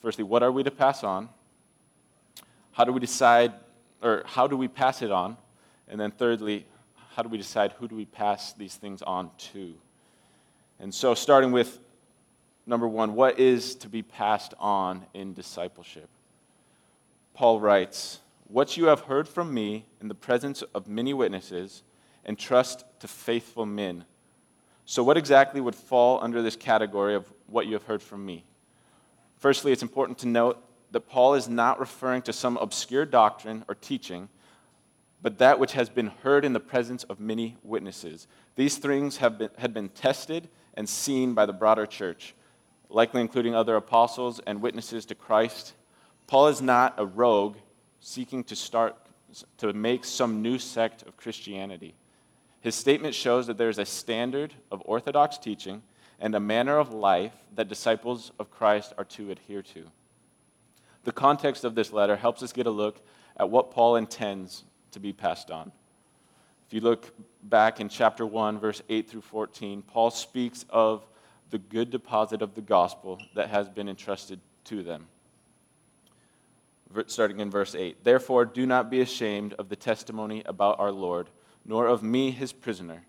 Firstly, 0.01 0.23
what 0.23 0.43
are 0.43 0.51
we 0.51 0.63
to 0.63 0.71
pass 0.71 1.03
on? 1.03 1.29
How 2.75 2.83
do 2.83 2.91
we 2.91 2.99
decide, 2.99 3.53
or 4.01 4.23
how 4.25 4.47
do 4.47 4.57
we 4.57 4.67
pass 4.67 5.01
it 5.01 5.09
on? 5.09 5.37
And 5.87 5.97
then 5.97 6.11
thirdly, 6.11 6.65
how 7.15 7.23
do 7.23 7.29
we 7.29 7.37
decide 7.37 7.71
who 7.79 7.87
do 7.87 7.95
we 7.95 8.03
pass 8.03 8.51
these 8.51 8.75
things 8.75 9.01
on 9.01 9.31
to? 9.53 9.75
And 10.81 10.93
so, 10.93 11.13
starting 11.13 11.53
with 11.53 11.79
number 12.65 12.85
one, 12.85 13.15
what 13.15 13.39
is 13.39 13.75
to 13.75 13.87
be 13.87 14.01
passed 14.01 14.53
on 14.59 15.05
in 15.13 15.33
discipleship? 15.33 16.09
Paul 17.33 17.61
writes, 17.61 18.19
What 18.49 18.75
you 18.75 18.87
have 18.87 18.99
heard 18.99 19.29
from 19.29 19.53
me 19.53 19.85
in 20.01 20.09
the 20.09 20.13
presence 20.13 20.61
of 20.61 20.85
many 20.85 21.13
witnesses, 21.13 21.81
entrust 22.25 22.83
to 22.99 23.07
faithful 23.07 23.65
men. 23.65 24.03
So, 24.83 25.01
what 25.01 25.15
exactly 25.15 25.61
would 25.61 25.75
fall 25.75 26.21
under 26.21 26.41
this 26.41 26.57
category 26.57 27.15
of 27.15 27.31
what 27.47 27.67
you 27.67 27.73
have 27.73 27.83
heard 27.83 28.01
from 28.01 28.25
me? 28.25 28.43
Firstly, 29.37 29.71
it's 29.71 29.81
important 29.81 30.17
to 30.17 30.27
note 30.27 30.61
that 30.95 31.09
Paul 31.09 31.33
is 31.33 31.49
not 31.49 31.77
referring 31.77 32.21
to 32.21 32.31
some 32.31 32.55
obscure 32.55 33.03
doctrine 33.03 33.65
or 33.67 33.75
teaching, 33.75 34.29
but 35.21 35.39
that 35.39 35.59
which 35.59 35.73
has 35.73 35.89
been 35.89 36.07
heard 36.23 36.45
in 36.45 36.53
the 36.53 36.59
presence 36.61 37.03
of 37.03 37.19
many 37.19 37.57
witnesses. 37.63 38.27
These 38.55 38.77
things 38.77 39.17
have 39.17 39.37
been, 39.37 39.49
had 39.57 39.73
been 39.73 39.89
tested 39.89 40.47
and 40.73 40.87
seen 40.87 41.33
by 41.33 41.47
the 41.47 41.51
broader 41.51 41.85
church, 41.85 42.33
likely 42.89 43.19
including 43.19 43.53
other 43.53 43.75
apostles 43.75 44.39
and 44.47 44.61
witnesses 44.61 45.05
to 45.07 45.15
Christ. 45.15 45.73
Paul 46.27 46.47
is 46.47 46.61
not 46.61 46.93
a 46.97 47.05
rogue 47.05 47.57
seeking 47.99 48.41
to 48.45 48.55
start 48.55 48.95
to 49.57 49.73
make 49.73 50.05
some 50.05 50.41
new 50.41 50.57
sect 50.57 51.03
of 51.03 51.17
Christianity. 51.17 51.93
His 52.61 52.73
statement 52.73 53.15
shows 53.15 53.47
that 53.47 53.57
there 53.57 53.67
is 53.67 53.79
a 53.79 53.85
standard 53.85 54.53
of 54.71 54.81
orthodox 54.85 55.37
teaching 55.37 55.81
and 56.21 56.33
a 56.33 56.39
manner 56.39 56.77
of 56.77 56.93
life 56.93 57.33
that 57.53 57.67
disciples 57.67 58.31
of 58.39 58.49
Christ 58.49 58.93
are 58.97 59.03
to 59.03 59.31
adhere 59.31 59.61
to. 59.61 59.91
The 61.05 61.11
context 61.11 61.63
of 61.63 61.75
this 61.75 61.93
letter 61.93 62.15
helps 62.15 62.43
us 62.43 62.51
get 62.51 62.65
a 62.65 62.71
look 62.71 62.99
at 63.37 63.49
what 63.49 63.71
Paul 63.71 63.95
intends 63.95 64.63
to 64.91 64.99
be 64.99 65.13
passed 65.13 65.51
on. 65.51 65.71
If 66.67 66.73
you 66.73 66.81
look 66.81 67.13
back 67.43 67.79
in 67.79 67.89
chapter 67.89 68.25
1, 68.25 68.59
verse 68.59 68.81
8 68.89 69.07
through 69.07 69.21
14, 69.21 69.83
Paul 69.83 70.09
speaks 70.09 70.65
of 70.69 71.05
the 71.51 71.59
good 71.59 71.91
deposit 71.91 72.41
of 72.41 72.55
the 72.55 72.61
gospel 72.61 73.21
that 73.35 73.49
has 73.49 73.69
been 73.69 73.87
entrusted 73.87 74.39
to 74.65 74.81
them. 74.81 75.05
Starting 77.05 77.39
in 77.39 77.51
verse 77.51 77.75
8 77.75 78.03
Therefore, 78.03 78.45
do 78.45 78.65
not 78.65 78.89
be 78.89 79.01
ashamed 79.01 79.53
of 79.53 79.69
the 79.69 79.75
testimony 79.75 80.41
about 80.45 80.79
our 80.79 80.91
Lord, 80.91 81.29
nor 81.65 81.85
of 81.85 82.01
me, 82.01 82.31
his 82.31 82.51
prisoner, 82.51 83.03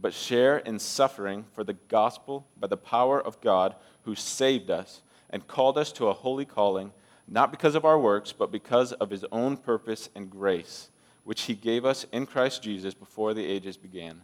but 0.00 0.14
share 0.14 0.58
in 0.58 0.78
suffering 0.78 1.46
for 1.52 1.64
the 1.64 1.76
gospel 1.88 2.46
by 2.58 2.68
the 2.68 2.76
power 2.76 3.20
of 3.20 3.40
God 3.40 3.74
who 4.02 4.14
saved 4.14 4.70
us 4.70 5.02
and 5.30 5.48
called 5.48 5.76
us 5.76 5.90
to 5.92 6.08
a 6.08 6.12
holy 6.12 6.44
calling, 6.44 6.92
not 7.30 7.50
because 7.50 7.74
of 7.74 7.84
our 7.84 7.98
works, 7.98 8.32
but 8.32 8.50
because 8.50 8.92
of 8.92 9.08
his 9.10 9.24
own 9.30 9.56
purpose 9.56 10.10
and 10.14 10.28
grace 10.28 10.90
which 11.24 11.42
he 11.42 11.54
gave 11.54 11.84
us 11.84 12.06
in 12.12 12.26
Christ 12.26 12.62
Jesus 12.62 12.94
before 12.94 13.34
the 13.34 13.44
ages 13.44 13.76
began, 13.76 14.22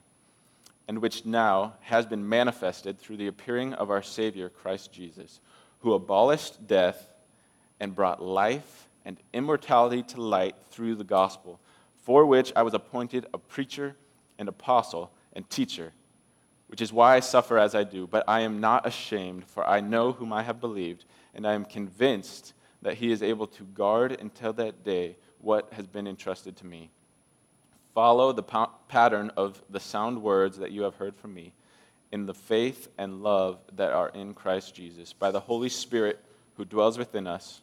and 0.89 1.01
which 1.01 1.25
now 1.25 1.75
has 1.83 2.07
been 2.07 2.29
manifested 2.29 2.99
through 2.99 3.17
the 3.17 3.27
appearing 3.27 3.75
of 3.75 3.91
our 3.91 4.03
Savior, 4.03 4.49
Christ 4.49 4.93
Jesus, 4.93 5.41
who 5.81 5.93
abolished 5.93 6.67
death 6.67 7.13
and 7.79 7.95
brought 7.95 8.23
life 8.23 8.89
and 9.05 9.19
immortality 9.33 10.03
to 10.03 10.21
light 10.21 10.57
through 10.71 10.97
the 10.97 11.05
gospel, 11.05 11.61
for 12.03 12.27
which 12.27 12.53
I 12.57 12.63
was 12.63 12.75
appointed 12.75 13.27
a 13.33 13.39
preacher 13.39 13.95
and 14.39 14.49
apostle 14.49 15.13
and 15.33 15.49
teacher, 15.49 15.93
which 16.67 16.81
is 16.81 16.93
why 16.93 17.15
I 17.15 17.21
suffer 17.21 17.59
as 17.59 17.75
I 17.75 17.85
do. 17.85 18.07
But 18.07 18.25
I 18.27 18.41
am 18.41 18.61
not 18.61 18.87
ashamed, 18.87 19.45
for 19.47 19.65
I 19.65 19.81
know 19.81 20.13
whom 20.13 20.33
I 20.33 20.43
have 20.43 20.61
believed, 20.61 21.05
and 21.35 21.47
I 21.47 21.53
am 21.53 21.65
convinced 21.65 22.53
that 22.87 22.99
he 22.99 23.11
is 23.11 23.21
able 23.21 23.49
to 23.49 23.65
guard 23.65 24.17
until 24.21 24.53
that 24.53 24.85
day 24.85 25.17
what 25.41 25.73
has 25.73 25.89
been 25.89 26.07
entrusted 26.07 26.57
to 26.57 26.65
me. 26.65 26.89
Follow 27.97 28.31
the 28.31 28.45
pa- 28.45 28.71
pattern 28.87 29.29
of 29.37 29.61
the 29.69 29.81
sound 29.81 30.23
words 30.23 30.59
that 30.59 30.71
you 30.71 30.83
have 30.83 30.95
heard 30.95 31.17
from 31.17 31.35
me 31.35 31.53
in 32.13 32.27
the 32.27 32.33
faith 32.33 32.87
and 32.97 33.25
love 33.25 33.59
that 33.75 33.93
are 33.93 34.11
in 34.11 34.35
Christ 34.35 34.73
Jesus. 34.73 35.13
By 35.13 35.33
the 35.33 35.41
Holy 35.41 35.69
Spirit 35.69 36.25
who 36.57 36.65
dwells 36.65 36.97
within 36.97 37.27
us, 37.27 37.61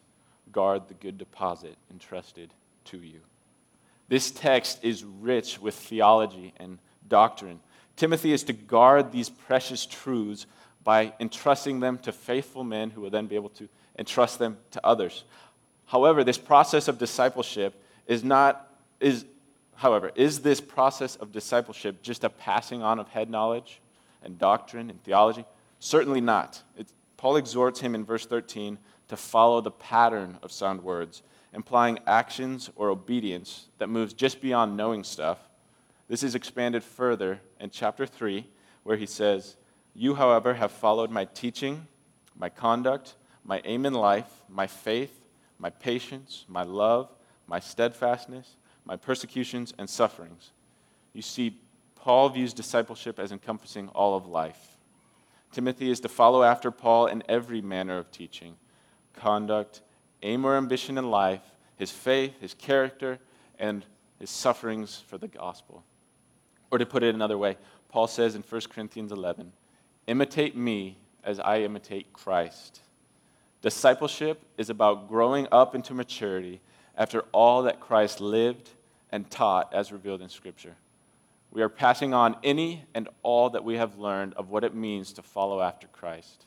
guard 0.52 0.88
the 0.88 0.94
good 0.94 1.16
deposit 1.16 1.76
entrusted 1.90 2.52
to 2.84 2.98
you. 2.98 3.20
This 4.08 4.30
text 4.30 4.80
is 4.84 5.04
rich 5.04 5.58
with 5.58 5.74
theology 5.74 6.52
and 6.58 6.78
doctrine. 7.08 7.60
Timothy 7.96 8.34
is 8.34 8.44
to 8.44 8.52
guard 8.52 9.10
these 9.10 9.30
precious 9.30 9.86
truths 9.86 10.44
by 10.82 11.14
entrusting 11.18 11.80
them 11.80 11.96
to 12.00 12.12
faithful 12.12 12.62
men 12.62 12.90
who 12.90 13.00
will 13.00 13.08
then 13.08 13.26
be 13.26 13.36
able 13.36 13.48
to 13.48 13.70
entrust 13.98 14.38
them 14.38 14.58
to 14.72 14.84
others. 14.84 15.24
However, 15.86 16.24
this 16.24 16.38
process 16.38 16.88
of 16.88 16.98
discipleship 16.98 17.74
is 18.06 18.24
not, 18.24 18.70
is, 19.00 19.24
however, 19.76 20.10
is 20.14 20.40
this 20.40 20.60
process 20.60 21.16
of 21.16 21.32
discipleship 21.32 22.02
just 22.02 22.24
a 22.24 22.30
passing 22.30 22.82
on 22.82 22.98
of 22.98 23.08
head 23.08 23.30
knowledge 23.30 23.80
and 24.22 24.38
doctrine 24.38 24.90
and 24.90 25.02
theology? 25.04 25.44
Certainly 25.78 26.22
not. 26.22 26.62
It's, 26.76 26.94
Paul 27.16 27.36
exhorts 27.36 27.80
him 27.80 27.94
in 27.94 28.04
verse 28.04 28.26
13 28.26 28.78
to 29.08 29.16
follow 29.16 29.60
the 29.60 29.70
pattern 29.70 30.38
of 30.42 30.50
sound 30.50 30.82
words, 30.82 31.22
implying 31.52 31.98
actions 32.06 32.70
or 32.76 32.88
obedience 32.88 33.68
that 33.78 33.88
moves 33.88 34.12
just 34.12 34.40
beyond 34.40 34.76
knowing 34.76 35.04
stuff. 35.04 35.38
This 36.08 36.22
is 36.22 36.34
expanded 36.34 36.82
further 36.82 37.40
in 37.60 37.70
chapter 37.70 38.06
3, 38.06 38.46
where 38.82 38.96
he 38.96 39.06
says, 39.06 39.56
You, 39.94 40.14
however, 40.14 40.54
have 40.54 40.72
followed 40.72 41.10
my 41.10 41.24
teaching, 41.26 41.86
my 42.36 42.48
conduct, 42.48 43.14
my 43.44 43.60
aim 43.64 43.86
in 43.86 43.94
life, 43.94 44.30
my 44.48 44.66
faith, 44.66 45.20
my 45.58 45.70
patience, 45.70 46.44
my 46.48 46.62
love, 46.62 47.10
my 47.46 47.60
steadfastness, 47.60 48.56
my 48.84 48.96
persecutions 48.96 49.72
and 49.78 49.88
sufferings. 49.88 50.52
You 51.12 51.22
see, 51.22 51.58
Paul 51.94 52.28
views 52.30 52.52
discipleship 52.52 53.18
as 53.18 53.32
encompassing 53.32 53.88
all 53.88 54.16
of 54.16 54.26
life. 54.26 54.76
Timothy 55.52 55.90
is 55.90 56.00
to 56.00 56.08
follow 56.08 56.42
after 56.42 56.70
Paul 56.70 57.06
in 57.06 57.22
every 57.28 57.60
manner 57.60 57.96
of 57.98 58.10
teaching, 58.10 58.56
conduct, 59.14 59.82
aim 60.22 60.44
or 60.44 60.56
ambition 60.56 60.98
in 60.98 61.10
life, 61.10 61.42
his 61.76 61.90
faith, 61.90 62.40
his 62.40 62.54
character, 62.54 63.18
and 63.58 63.84
his 64.18 64.30
sufferings 64.30 65.02
for 65.06 65.16
the 65.16 65.28
gospel. 65.28 65.84
Or 66.70 66.78
to 66.78 66.86
put 66.86 67.02
it 67.02 67.14
another 67.14 67.38
way, 67.38 67.56
Paul 67.88 68.08
says 68.08 68.34
in 68.34 68.42
1 68.42 68.60
Corinthians 68.70 69.12
11, 69.12 69.52
Imitate 70.06 70.56
me 70.56 70.98
as 71.22 71.38
I 71.38 71.60
imitate 71.60 72.12
Christ. 72.12 72.80
Discipleship 73.64 74.42
is 74.58 74.68
about 74.68 75.08
growing 75.08 75.48
up 75.50 75.74
into 75.74 75.94
maturity 75.94 76.60
after 76.98 77.22
all 77.32 77.62
that 77.62 77.80
Christ 77.80 78.20
lived 78.20 78.68
and 79.10 79.30
taught 79.30 79.72
as 79.72 79.90
revealed 79.90 80.20
in 80.20 80.28
Scripture. 80.28 80.76
We 81.50 81.62
are 81.62 81.70
passing 81.70 82.12
on 82.12 82.36
any 82.44 82.84
and 82.94 83.08
all 83.22 83.48
that 83.48 83.64
we 83.64 83.76
have 83.76 83.96
learned 83.96 84.34
of 84.34 84.50
what 84.50 84.64
it 84.64 84.74
means 84.74 85.14
to 85.14 85.22
follow 85.22 85.62
after 85.62 85.86
Christ. 85.86 86.44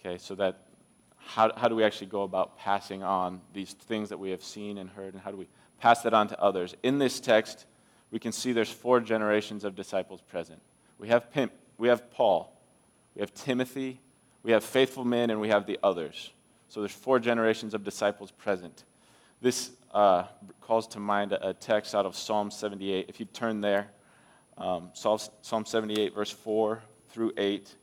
Okay, 0.00 0.18
so 0.18 0.34
that 0.34 0.62
how, 1.16 1.52
how 1.56 1.68
do 1.68 1.76
we 1.76 1.84
actually 1.84 2.08
go 2.08 2.22
about 2.22 2.58
passing 2.58 3.04
on 3.04 3.42
these 3.54 3.72
things 3.72 4.08
that 4.08 4.18
we 4.18 4.30
have 4.30 4.42
seen 4.42 4.78
and 4.78 4.90
heard, 4.90 5.14
and 5.14 5.22
how 5.22 5.30
do 5.30 5.36
we 5.36 5.46
pass 5.78 6.02
that 6.02 6.12
on 6.12 6.26
to 6.26 6.40
others? 6.42 6.74
In 6.82 6.98
this 6.98 7.20
text, 7.20 7.66
we 8.10 8.18
can 8.18 8.32
see 8.32 8.50
there's 8.50 8.68
four 8.68 8.98
generations 8.98 9.62
of 9.62 9.76
disciples 9.76 10.22
present. 10.22 10.60
We 10.98 11.06
have, 11.06 11.30
Pim, 11.30 11.52
we 11.78 11.86
have 11.86 12.10
Paul, 12.10 12.52
we 13.14 13.20
have 13.20 13.32
Timothy, 13.32 14.00
we 14.46 14.52
have 14.52 14.62
faithful 14.62 15.04
men, 15.04 15.30
and 15.30 15.40
we 15.40 15.48
have 15.48 15.66
the 15.66 15.76
others. 15.82 16.30
So 16.68 16.78
there's 16.78 16.92
four 16.92 17.18
generations 17.18 17.74
of 17.74 17.82
disciples 17.82 18.30
present. 18.30 18.84
This 19.40 19.72
uh, 19.92 20.26
calls 20.60 20.86
to 20.88 21.00
mind 21.00 21.32
a, 21.32 21.52
text 21.52 21.96
out 21.96 22.06
of 22.06 22.14
Psalm 22.14 22.52
78. 22.52 23.06
If 23.08 23.18
you 23.18 23.26
turn 23.26 23.60
there, 23.60 23.88
um, 24.56 24.90
Psalm 24.94 25.64
78, 25.64 26.14
verse 26.14 26.30
4 26.30 26.80
through 27.08 27.32
8, 27.36 27.74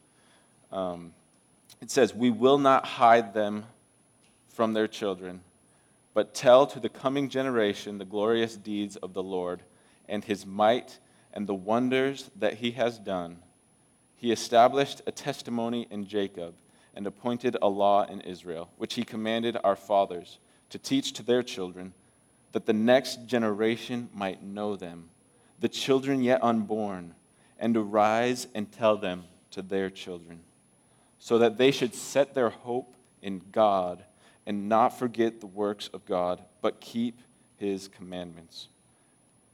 um, 0.72 1.12
it 1.82 1.91
says, 1.91 2.15
We 2.15 2.29
will 2.29 2.58
not 2.58 2.86
hide 2.86 3.34
them 3.34 3.65
from 4.48 4.72
their 4.72 4.88
children, 4.88 5.41
but 6.13 6.34
tell 6.34 6.65
to 6.67 6.79
the 6.79 6.88
coming 6.88 7.27
generation 7.27 7.98
the 7.98 8.05
glorious 8.05 8.55
deeds 8.55 8.96
of 8.96 9.13
the 9.13 9.24
Lord 9.24 9.63
and 10.08 10.24
his 10.24 10.46
might 10.46 10.98
and 11.34 11.46
the 11.46 11.55
wonders 11.55 12.32
that 12.38 12.53
he 12.53 12.72
has 12.72 13.00
done. 13.00 13.39
He 14.24 14.32
established 14.32 15.01
a 15.06 15.12
testimony 15.12 15.86
in 15.92 16.08
Jacob 16.08 16.56
and 16.96 17.06
appointed 17.06 17.58
a 17.62 17.68
law 17.68 18.06
in 18.06 18.22
Israel, 18.22 18.70
which 18.77 18.94
he 18.94 19.03
commanded 19.03 19.58
our 19.65 19.75
fathers 19.75 20.39
to 20.70 20.80
teach 20.80 21.12
to 21.13 21.24
their 21.24 21.44
children, 21.44 21.94
that 22.53 22.65
the 22.65 22.72
next 22.72 23.25
generation 23.25 24.08
might 24.13 24.42
know 24.42 24.77
them, 24.77 25.10
the 25.60 25.68
children 25.68 26.24
yet 26.24 26.42
unborn, 26.42 27.15
and 27.60 27.75
arise 27.75 28.48
and 28.56 28.72
tell 28.72 28.96
them 28.96 29.25
to 29.51 29.62
their 29.62 29.89
children, 29.89 30.39
so 31.20 31.38
that 31.39 31.58
they 31.58 31.72
should 31.72 31.94
set 31.94 32.34
their 32.34 32.50
hope 32.50 32.96
in 33.22 33.42
God 33.51 34.06
and 34.46 34.70
not 34.70 34.98
forget 34.98 35.42
the 35.42 35.48
works 35.48 35.89
of 35.89 36.06
God, 36.06 36.42
but 36.62 36.80
keep 36.80 37.20
his 37.58 37.89
commandments. 37.89 38.70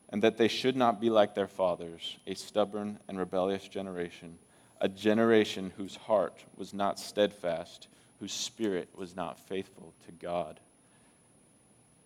And 0.09 0.21
that 0.21 0.37
they 0.37 0.47
should 0.47 0.75
not 0.75 1.01
be 1.01 1.09
like 1.09 1.33
their 1.33 1.47
fathers, 1.47 2.17
a 2.27 2.35
stubborn 2.35 2.99
and 3.07 3.17
rebellious 3.17 3.67
generation 3.67 4.37
a 4.81 4.87
generation 4.87 5.71
whose 5.77 5.95
heart 5.95 6.43
was 6.57 6.73
not 6.73 6.99
steadfast, 6.99 7.87
whose 8.19 8.31
spirit 8.31 8.89
was 8.95 9.15
not 9.15 9.39
faithful 9.39 9.93
to 10.05 10.11
God. 10.13 10.59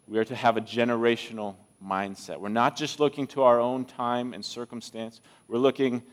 We 0.08 0.18
are 0.18 0.26
to 0.26 0.36
have 0.36 0.58
a 0.58 0.62
generational 0.62 1.56
mindset. 1.86 2.40
We're 2.40 2.50
not 2.50 2.76
just 2.76 3.00
looking 3.00 3.28
to 3.28 3.44
our 3.44 3.60
own 3.60 3.86
time 3.86 4.34
and 4.34 4.44
circumstance, 4.44 5.22
we're 5.48 5.58
looking 5.58 6.04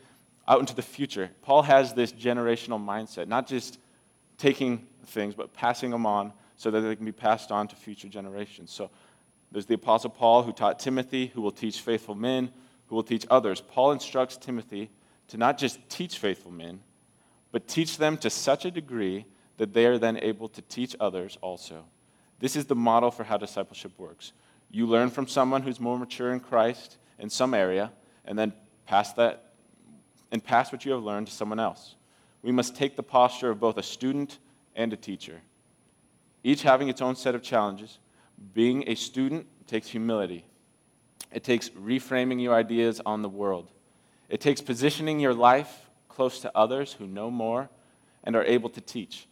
out 0.49 0.61
into 0.61 0.75
the 0.75 0.83
future. 0.83 1.31
Paul 1.43 1.63
has 1.63 1.95
this 1.95 2.13
generational 2.13 2.85
mindset, 2.85 3.29
not 3.29 3.47
just 3.47 3.79
taking 4.37 4.87
things, 5.07 5.35
but 5.35 5.53
passing 5.53 5.91
them 5.91 6.07
on 6.07 6.33
so 6.57 6.71
that 6.71 6.81
they 6.81 6.97
can 6.97 7.07
be 7.07 7.13
passed 7.13 7.53
on 7.53 7.69
to 7.69 7.77
future 7.77 8.09
generations. 8.09 8.71
So 8.71 8.91
there's 9.53 9.67
the 9.67 9.75
Apostle 9.75 10.11
Paul 10.11 10.43
who 10.43 10.53
taught 10.53 10.79
Timothy, 10.79 11.29
who 11.29 11.41
will 11.41 11.53
teach 11.53 11.81
faithful 11.81 12.15
men, 12.15 12.51
who 12.89 12.97
will 12.97 13.03
teach 13.03 13.27
others. 13.31 13.61
Paul 13.61 13.93
instructs 13.93 14.37
Timothy 14.37 14.91
to 15.31 15.37
not 15.37 15.59
just 15.59 15.79
teach 15.89 16.19
faithful 16.19 16.51
men, 16.51 16.81
but 17.53 17.69
teach 17.69 17.99
them 17.99 18.17
to 18.19 18.29
such 18.31 18.65
a 18.65 18.71
degree 18.71 19.25
that 19.59 19.73
they 19.73 19.87
are 19.87 19.99
then 19.99 20.17
able 20.19 20.49
to 20.49 20.63
teach 20.63 20.97
others 20.99 21.39
also. 21.41 21.85
This 22.41 22.57
is 22.57 22.67
the 22.67 22.75
model 22.75 23.11
for 23.11 23.25
how 23.25 23.37
discipleship 23.37 23.93
works. 23.97 24.33
You 24.71 24.87
learn 24.87 25.11
from 25.11 25.29
someone 25.29 25.63
who's 25.63 25.79
more 25.79 25.99
mature 25.99 26.33
in 26.33 26.41
Christ 26.41 26.97
in 27.19 27.31
some 27.31 27.55
area, 27.55 27.93
and 28.25 28.39
then 28.39 28.53
pass 28.87 29.13
that 29.15 29.53
and 30.33 30.43
pass 30.43 30.73
what 30.73 30.85
you 30.85 30.93
have 30.93 31.03
learned 31.03 31.27
to 31.27 31.33
someone 31.33 31.61
else. 31.61 31.95
We 32.43 32.53
must 32.53 32.75
take 32.75 32.97
the 32.97 33.03
posture 33.03 33.51
of 33.51 33.61
both 33.61 33.77
a 33.79 33.83
student 33.83 34.39
and 34.75 34.93
a 34.93 34.97
teacher, 34.97 35.41
each 36.43 36.63
having 36.63 36.89
its 36.89 37.03
own 37.03 37.15
set 37.15 37.35
of 37.35 37.43
challenges. 37.43 37.99
Being 38.55 38.85
a 38.89 38.95
student 38.95 39.47
takes 39.67 39.89
humility. 39.89 40.45
It 41.31 41.45
takes 41.45 41.69
reframing 41.69 42.43
your 42.43 42.55
ideas 42.55 43.01
on 43.05 43.23
the 43.23 43.29
world. 43.29 43.71
It 44.31 44.41
takes 44.41 44.61
positioning 44.61 45.19
your 45.19 45.35
life 45.35 45.91
close 46.09 46.41
to 46.41 46.57
others 46.57 46.93
who 46.93 47.07
know 47.07 47.31
more 47.31 47.69
and 48.23 48.37
are 48.37 48.45
able 48.45 48.71
to 48.71 48.81
teach. 48.81 49.27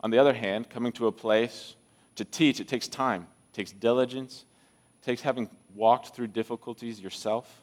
On 0.00 0.10
the 0.10 0.18
other 0.18 0.32
hand, 0.32 0.70
coming 0.70 0.90
to 0.92 1.06
a 1.06 1.12
place 1.12 1.76
to 2.16 2.24
teach, 2.24 2.60
it 2.60 2.66
takes 2.66 2.88
time, 2.88 3.26
it 3.52 3.56
takes 3.56 3.72
diligence, 3.72 4.46
it 5.00 5.04
takes 5.04 5.20
having 5.20 5.50
walked 5.74 6.14
through 6.14 6.28
difficulties 6.28 6.98
yourself. 6.98 7.62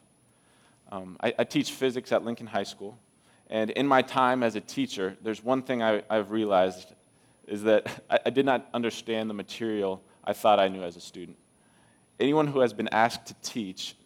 Um, 0.92 1.16
I, 1.20 1.34
I, 1.40 1.44
teach 1.44 1.72
physics 1.72 2.12
at 2.12 2.24
Lincoln 2.24 2.46
High 2.46 2.62
School, 2.62 2.96
and 3.50 3.70
in 3.70 3.86
my 3.86 4.00
time 4.00 4.42
as 4.42 4.54
a 4.54 4.60
teacher, 4.60 5.16
there's 5.22 5.42
one 5.44 5.62
thing 5.62 5.82
I, 5.82 6.02
have 6.08 6.30
realized 6.30 6.94
is 7.46 7.64
that 7.64 8.02
I, 8.10 8.20
I 8.26 8.30
did 8.30 8.46
not 8.46 8.68
understand 8.72 9.28
the 9.28 9.34
material 9.34 10.02
I 10.24 10.32
thought 10.32 10.60
I 10.60 10.68
knew 10.68 10.82
as 10.82 10.96
a 10.96 11.00
student. 11.00 11.36
Anyone 12.20 12.46
who 12.46 12.60
has 12.60 12.72
been 12.72 12.88
asked 12.88 13.26
to 13.26 13.34
teach 13.42 13.96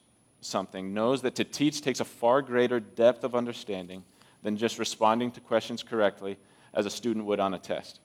something 0.45 0.93
knows 0.93 1.23
that 1.23 1.35
to 1.37 1.45
teach 1.45 1.81
takes 1.81 2.01
a 2.01 2.05
far 2.05 2.43
greater 2.43 2.81
depth 2.81 3.25
of 3.25 3.35
understanding 3.35 4.05
than 4.43 4.57
just 4.57 4.79
responding 4.79 5.31
to 5.33 5.41
questions 5.41 5.83
correctly 5.83 6.37
as 6.75 6.87
a 6.87 6.91
student 6.91 7.27
would 7.27 7.41
on 7.41 7.55
a 7.55 7.59
test. 7.59 8.01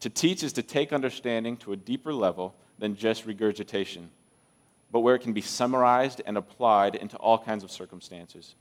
To 0.00 0.10
teach 0.10 0.42
is 0.42 0.52
to 0.54 0.62
take 0.62 0.92
understanding 0.92 1.56
to 1.58 1.72
a 1.72 1.76
deeper 1.76 2.12
level 2.12 2.54
than 2.78 2.96
just 2.96 3.26
regurgitation, 3.26 4.10
but 4.92 5.00
where 5.00 5.14
it 5.14 5.22
can 5.22 5.32
be 5.32 5.40
summarized 5.40 6.22
and 6.24 6.36
applied 6.36 6.94
into 6.94 7.16
all 7.16 7.38
kinds 7.38 7.64
of 7.64 7.70
circumstances. 7.70 8.54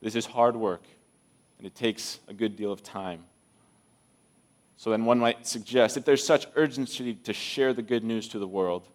This 0.00 0.14
is 0.14 0.26
hard 0.26 0.56
work, 0.56 0.82
and 1.58 1.66
it 1.66 1.74
takes 1.74 2.18
a 2.28 2.34
good 2.34 2.56
deal 2.56 2.72
of 2.72 2.82
time. 2.82 3.24
So 4.76 4.90
then 4.90 5.04
one 5.04 5.18
might 5.18 5.46
suggest 5.46 5.96
if 5.96 6.04
there's 6.04 6.24
such 6.24 6.46
urgency 6.54 7.14
to 7.14 7.32
share 7.32 7.72
the 7.72 7.82
good 7.82 8.04
news 8.04 8.28
to 8.28 8.38
the 8.38 8.46
world, 8.46 8.88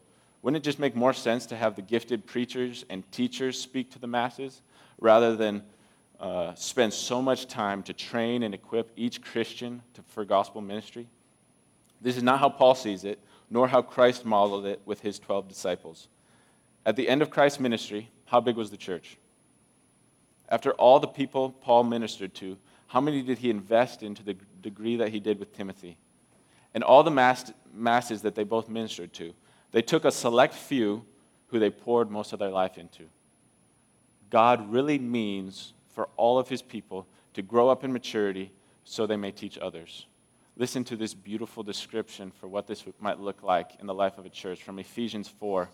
wouldn't 0.44 0.62
it 0.62 0.68
just 0.68 0.78
make 0.78 0.96
more 0.96 1.14
sense 1.14 1.46
to 1.48 1.56
have 1.56 1.76
the 1.76 1.82
gifted 1.82 2.28
preachers 2.28 2.86
and 2.90 3.10
teachers 3.12 3.58
speak 3.58 3.90
to 3.92 4.00
the 4.00 4.08
masses 4.08 4.62
rather 5.00 5.38
than 5.38 5.64
uh, 6.20 6.54
spend 6.54 6.94
so 6.94 7.22
much 7.22 7.48
time 7.48 7.82
to 7.84 7.94
train 7.94 8.44
and 8.44 8.54
equip 8.54 8.92
each 8.98 9.22
Christian 9.22 9.82
to, 9.94 10.02
for 10.04 10.26
gospel 10.26 10.62
ministry? 10.62 11.08
This 12.02 12.18
is 12.18 12.24
not 12.24 12.42
how 12.42 12.50
Paul 12.50 12.76
sees 12.76 13.06
it, 13.06 13.20
nor 13.50 13.70
how 13.70 13.82
Christ 13.82 14.26
modeled 14.26 14.66
it 14.66 14.82
with 14.86 15.00
his 15.00 15.18
12 15.18 15.48
disciples. 15.48 16.10
At 16.86 16.98
the 16.98 17.08
end 17.08 17.22
of 17.22 17.30
Christ's 17.30 17.62
ministry, 17.62 18.10
how 18.26 18.42
big 18.42 18.58
was 18.58 18.70
the 18.70 18.78
church? 18.78 19.18
After 20.50 20.72
all 20.72 21.00
the 21.00 21.08
people 21.08 21.52
Paul 21.52 21.86
ministered 21.86 22.34
to, 22.36 22.58
how 22.88 23.00
many 23.00 23.22
did 23.22 23.38
he 23.38 23.50
invest 23.50 24.04
into 24.04 24.24
the 24.24 24.36
degree 24.62 24.98
that 24.98 25.10
he 25.10 25.22
did 25.22 25.40
with 25.40 25.56
Timothy? 25.56 25.98
And 26.74 26.84
all 26.84 27.02
the 27.02 27.12
mass, 27.12 27.54
masses 27.74 28.22
that 28.24 28.36
they 28.36 28.44
both 28.44 28.68
ministered 28.68 29.14
to, 29.14 29.34
they 29.74 29.82
took 29.82 30.06
a 30.06 30.12
select 30.12 30.53
few 30.53 31.03
who 31.48 31.60
they 31.60 31.70
poured 31.70 32.10
most 32.10 32.32
of 32.32 32.39
their 32.39 32.51
life 32.51 32.77
into. 32.77 33.03
God 34.30 34.72
really 34.72 34.98
means 34.98 35.74
for 35.89 36.08
all 36.15 36.39
of 36.39 36.48
his 36.48 36.62
people 36.62 37.08
to 37.34 37.42
grow 37.42 37.70
up 37.70 37.84
in 37.84 37.92
maturity 37.92 38.51
so 38.84 39.06
they 39.06 39.18
may 39.18 39.32
teach 39.32 39.58
others. 39.58 40.06
Listen 40.56 40.84
to 40.84 40.96
this 40.96 41.15
beautiful 41.15 41.63
description 41.63 42.32
for 42.39 42.48
what 42.48 42.68
this 42.68 42.86
might 43.00 43.20
look 43.20 43.42
like 43.42 43.72
in 43.80 43.88
the 43.88 43.94
life 43.94 44.18
of 44.20 44.25
a 44.25 44.30
church 44.30 44.62
from 44.62 44.77
Ephesians 44.77 45.27
4, 45.27 45.70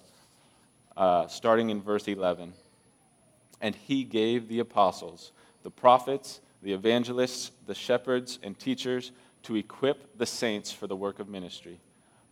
uh, 0.96 1.28
starting 1.28 1.70
in 1.70 1.82
verse 1.82 2.08
11. 2.08 2.54
And 3.60 3.76
he 3.76 4.06
gave 4.06 4.48
the 4.48 4.60
apostles, 4.60 5.34
the 5.64 5.72
prophets, 5.72 6.40
the 6.62 6.72
evangelists, 6.72 7.52
the 7.68 7.76
shepherds, 7.76 8.40
and 8.44 8.58
teachers 8.58 9.12
to 9.44 9.58
equip 9.58 10.18
the 10.18 10.26
saints 10.26 10.72
for 10.72 10.88
the 10.88 10.96
work 10.96 11.20
of 11.20 11.28
ministry 11.28 11.82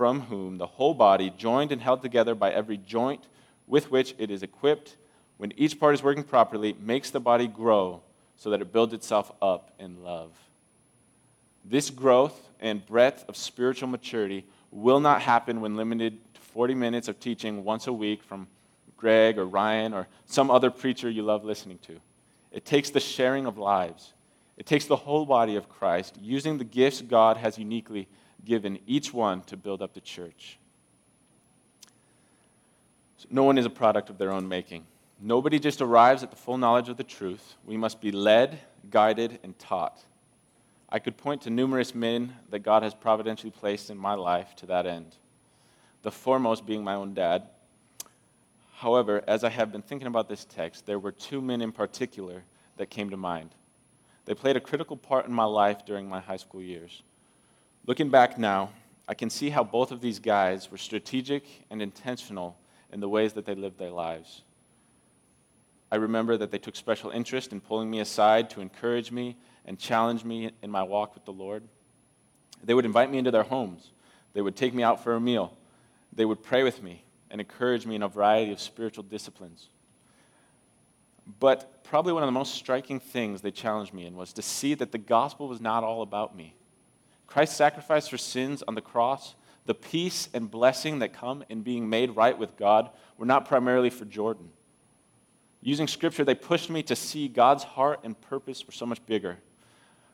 from 0.00 0.22
whom 0.22 0.56
the 0.56 0.66
whole 0.66 0.94
body, 0.94 1.28
joined 1.36 1.70
and 1.70 1.82
held 1.82 2.00
together 2.00 2.34
by 2.34 2.50
every 2.50 2.78
joint 2.78 3.28
with 3.66 3.90
which 3.90 4.14
it 4.16 4.30
is 4.30 4.42
equipped, 4.42 4.96
when 5.36 5.52
each 5.58 5.78
part 5.78 5.92
is 5.92 6.02
working 6.02 6.24
properly, 6.24 6.74
makes 6.80 7.10
the 7.10 7.20
body 7.20 7.46
grow 7.46 8.00
so 8.34 8.48
that 8.48 8.62
it 8.62 8.72
builds 8.72 8.94
itself 8.94 9.30
up 9.42 9.74
in 9.78 10.02
love. 10.02 10.30
This 11.66 11.90
growth 11.90 12.48
and 12.60 12.86
breadth 12.86 13.26
of 13.28 13.36
spiritual 13.36 13.88
maturity 13.88 14.46
will 14.70 15.00
not 15.00 15.20
happen 15.20 15.60
when 15.60 15.76
limited 15.76 16.18
to 16.32 16.40
40 16.40 16.74
minutes 16.76 17.06
of 17.08 17.20
teaching 17.20 17.62
once 17.62 17.86
a 17.86 17.92
week 17.92 18.22
from 18.22 18.48
Greg 18.96 19.36
or 19.36 19.44
Ryan 19.44 19.92
or 19.92 20.08
some 20.24 20.50
other 20.50 20.70
preacher 20.70 21.10
you 21.10 21.24
love 21.24 21.44
listening 21.44 21.78
to. 21.88 22.00
It 22.52 22.64
takes 22.64 22.88
the 22.88 23.00
sharing 23.00 23.44
of 23.44 23.58
lives. 23.58 24.14
It 24.56 24.64
takes 24.64 24.86
the 24.86 24.96
whole 24.96 25.26
body 25.26 25.56
of 25.56 25.68
Christ 25.68 26.16
using 26.22 26.56
the 26.56 26.64
gifts 26.64 27.02
God 27.02 27.36
has 27.36 27.58
uniquely 27.58 28.08
given 28.44 28.78
each 28.86 29.12
one 29.12 29.42
to 29.42 29.56
build 29.56 29.82
up 29.82 29.94
the 29.94 30.00
church. 30.00 30.58
So 33.16 33.28
no 33.30 33.44
one 33.44 33.58
is 33.58 33.66
a 33.66 33.70
product 33.70 34.10
of 34.10 34.18
their 34.18 34.32
own 34.32 34.48
making. 34.48 34.86
Nobody 35.20 35.58
just 35.58 35.82
arrives 35.82 36.22
at 36.22 36.30
the 36.30 36.36
full 36.36 36.56
knowledge 36.56 36.88
of 36.88 36.96
the 36.96 37.04
truth. 37.04 37.56
We 37.66 37.76
must 37.76 38.00
be 38.00 38.10
led, 38.10 38.58
guided, 38.90 39.38
and 39.42 39.58
taught. 39.58 40.02
I 40.88 40.98
could 40.98 41.16
point 41.16 41.42
to 41.42 41.50
numerous 41.50 41.94
men 41.94 42.34
that 42.48 42.60
God 42.60 42.82
has 42.82 42.94
providentially 42.94 43.50
placed 43.50 43.90
in 43.90 43.98
my 43.98 44.14
life 44.14 44.56
to 44.56 44.66
that 44.66 44.86
end, 44.86 45.14
the 46.02 46.10
foremost 46.10 46.66
being 46.66 46.82
my 46.82 46.94
own 46.94 47.14
dad. 47.14 47.48
However, 48.76 49.22
as 49.28 49.44
I 49.44 49.50
have 49.50 49.70
been 49.70 49.82
thinking 49.82 50.08
about 50.08 50.28
this 50.28 50.46
text, 50.46 50.86
there 50.86 50.98
were 50.98 51.12
two 51.12 51.42
men 51.42 51.60
in 51.60 51.70
particular 51.70 52.42
that 52.78 52.88
came 52.88 53.10
to 53.10 53.16
mind. 53.16 53.54
They 54.24 54.34
played 54.34 54.56
a 54.56 54.60
critical 54.60 54.96
part 54.96 55.26
in 55.26 55.32
my 55.32 55.44
life 55.44 55.84
during 55.84 56.08
my 56.08 56.20
high 56.20 56.38
school 56.38 56.62
years. 56.62 57.02
Looking 57.86 58.10
back 58.10 58.38
now, 58.38 58.70
I 59.08 59.14
can 59.14 59.30
see 59.30 59.50
how 59.50 59.64
both 59.64 59.90
of 59.90 60.00
these 60.00 60.18
guys 60.18 60.70
were 60.70 60.78
strategic 60.78 61.44
and 61.70 61.82
intentional 61.82 62.56
in 62.92 63.00
the 63.00 63.08
ways 63.08 63.32
that 63.32 63.46
they 63.46 63.54
lived 63.54 63.78
their 63.78 63.90
lives. 63.90 64.42
I 65.90 65.96
remember 65.96 66.36
that 66.36 66.50
they 66.50 66.58
took 66.58 66.76
special 66.76 67.10
interest 67.10 67.52
in 67.52 67.60
pulling 67.60 67.90
me 67.90 68.00
aside 68.00 68.50
to 68.50 68.60
encourage 68.60 69.10
me 69.10 69.36
and 69.64 69.78
challenge 69.78 70.24
me 70.24 70.50
in 70.62 70.70
my 70.70 70.82
walk 70.82 71.14
with 71.14 71.24
the 71.24 71.32
Lord. 71.32 71.64
They 72.62 72.74
would 72.74 72.84
invite 72.84 73.10
me 73.10 73.18
into 73.18 73.30
their 73.30 73.42
homes. 73.42 73.90
They 74.34 74.42
would 74.42 74.56
take 74.56 74.74
me 74.74 74.82
out 74.82 75.02
for 75.02 75.14
a 75.14 75.20
meal. 75.20 75.56
They 76.12 76.24
would 76.24 76.42
pray 76.42 76.62
with 76.62 76.82
me 76.82 77.04
and 77.30 77.40
encourage 77.40 77.86
me 77.86 77.96
in 77.96 78.02
a 78.02 78.08
variety 78.08 78.52
of 78.52 78.60
spiritual 78.60 79.04
disciplines. 79.04 79.68
But 81.38 81.82
probably 81.84 82.12
one 82.12 82.22
of 82.22 82.28
the 82.28 82.32
most 82.32 82.54
striking 82.54 83.00
things 83.00 83.40
they 83.40 83.50
challenged 83.50 83.94
me 83.94 84.06
in 84.06 84.16
was 84.16 84.32
to 84.34 84.42
see 84.42 84.74
that 84.74 84.92
the 84.92 84.98
gospel 84.98 85.48
was 85.48 85.60
not 85.60 85.82
all 85.82 86.02
about 86.02 86.36
me. 86.36 86.54
Christ's 87.30 87.56
sacrifice 87.56 88.08
for 88.08 88.18
sins 88.18 88.62
on 88.66 88.74
the 88.74 88.80
cross, 88.80 89.36
the 89.64 89.74
peace 89.74 90.28
and 90.34 90.50
blessing 90.50 90.98
that 90.98 91.12
come 91.12 91.44
in 91.48 91.62
being 91.62 91.88
made 91.88 92.16
right 92.16 92.36
with 92.36 92.56
God, 92.56 92.90
were 93.16 93.24
not 93.24 93.46
primarily 93.46 93.88
for 93.88 94.04
Jordan. 94.04 94.50
Using 95.62 95.86
scripture, 95.86 96.24
they 96.24 96.34
pushed 96.34 96.70
me 96.70 96.82
to 96.84 96.96
see 96.96 97.28
God's 97.28 97.62
heart 97.62 98.00
and 98.02 98.20
purpose 98.20 98.66
were 98.66 98.72
so 98.72 98.84
much 98.84 99.04
bigger. 99.06 99.38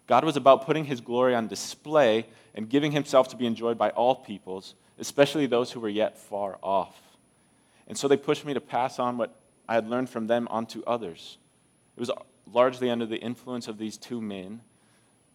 God 0.06 0.24
was 0.24 0.36
about 0.36 0.66
putting 0.66 0.84
his 0.84 1.00
glory 1.00 1.34
on 1.34 1.48
display 1.48 2.26
and 2.54 2.68
giving 2.68 2.92
himself 2.92 3.28
to 3.28 3.36
be 3.36 3.46
enjoyed 3.46 3.78
by 3.78 3.90
all 3.90 4.14
peoples, 4.14 4.74
especially 4.98 5.46
those 5.46 5.72
who 5.72 5.80
were 5.80 5.88
yet 5.88 6.18
far 6.18 6.58
off. 6.62 7.00
And 7.88 7.96
so 7.96 8.08
they 8.08 8.16
pushed 8.16 8.44
me 8.44 8.52
to 8.54 8.60
pass 8.60 8.98
on 8.98 9.16
what 9.16 9.40
I 9.66 9.74
had 9.74 9.88
learned 9.88 10.10
from 10.10 10.26
them 10.26 10.48
onto 10.50 10.82
others. 10.86 11.38
It 11.96 12.00
was 12.00 12.10
largely 12.52 12.90
under 12.90 13.06
the 13.06 13.16
influence 13.16 13.68
of 13.68 13.78
these 13.78 13.96
two 13.96 14.20
men 14.20 14.60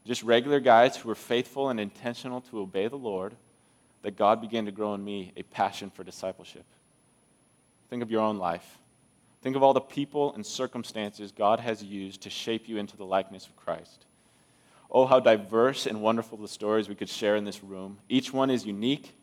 just 0.05 0.23
regular 0.23 0.59
guys 0.59 0.97
who 0.97 1.09
were 1.09 1.15
faithful 1.15 1.69
and 1.69 1.79
intentional 1.79 2.41
to 2.41 2.59
obey 2.59 2.87
the 2.87 2.97
Lord, 2.97 3.35
that 4.01 4.17
God 4.17 4.41
began 4.41 4.65
to 4.65 4.71
grow 4.71 4.93
in 4.93 5.03
me 5.03 5.31
a 5.37 5.43
passion 5.43 5.89
for 5.89 6.03
discipleship. 6.03 6.65
Think 7.89 8.01
of 8.01 8.09
your 8.09 8.21
own 8.21 8.37
life. 8.37 8.79
Think 9.41 9.55
of 9.55 9.63
all 9.63 9.73
the 9.73 9.81
people 9.81 10.33
and 10.33 10.45
circumstances 10.45 11.31
God 11.31 11.59
has 11.59 11.83
used 11.83 12.21
to 12.21 12.29
shape 12.29 12.67
you 12.67 12.77
into 12.77 12.95
the 12.97 13.05
likeness 13.05 13.45
of 13.45 13.55
Christ. 13.55 14.05
Oh, 14.89 15.05
how 15.05 15.19
diverse 15.19 15.85
and 15.85 16.01
wonderful 16.01 16.37
the 16.37 16.47
stories 16.47 16.89
we 16.89 16.95
could 16.95 17.09
share 17.09 17.35
in 17.35 17.45
this 17.45 17.63
room. 17.63 17.97
Each 18.09 18.33
one 18.33 18.49
is 18.49 18.65
unique, 18.65 19.15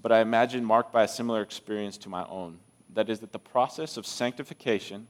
but 0.00 0.12
I 0.12 0.20
imagine 0.20 0.64
marked 0.64 0.92
by 0.92 1.02
a 1.04 1.08
similar 1.08 1.42
experience 1.42 1.98
to 1.98 2.08
my 2.08 2.24
own. 2.26 2.58
That 2.94 3.10
is, 3.10 3.20
that 3.20 3.32
the 3.32 3.38
process 3.38 3.96
of 3.96 4.06
sanctification, 4.06 5.06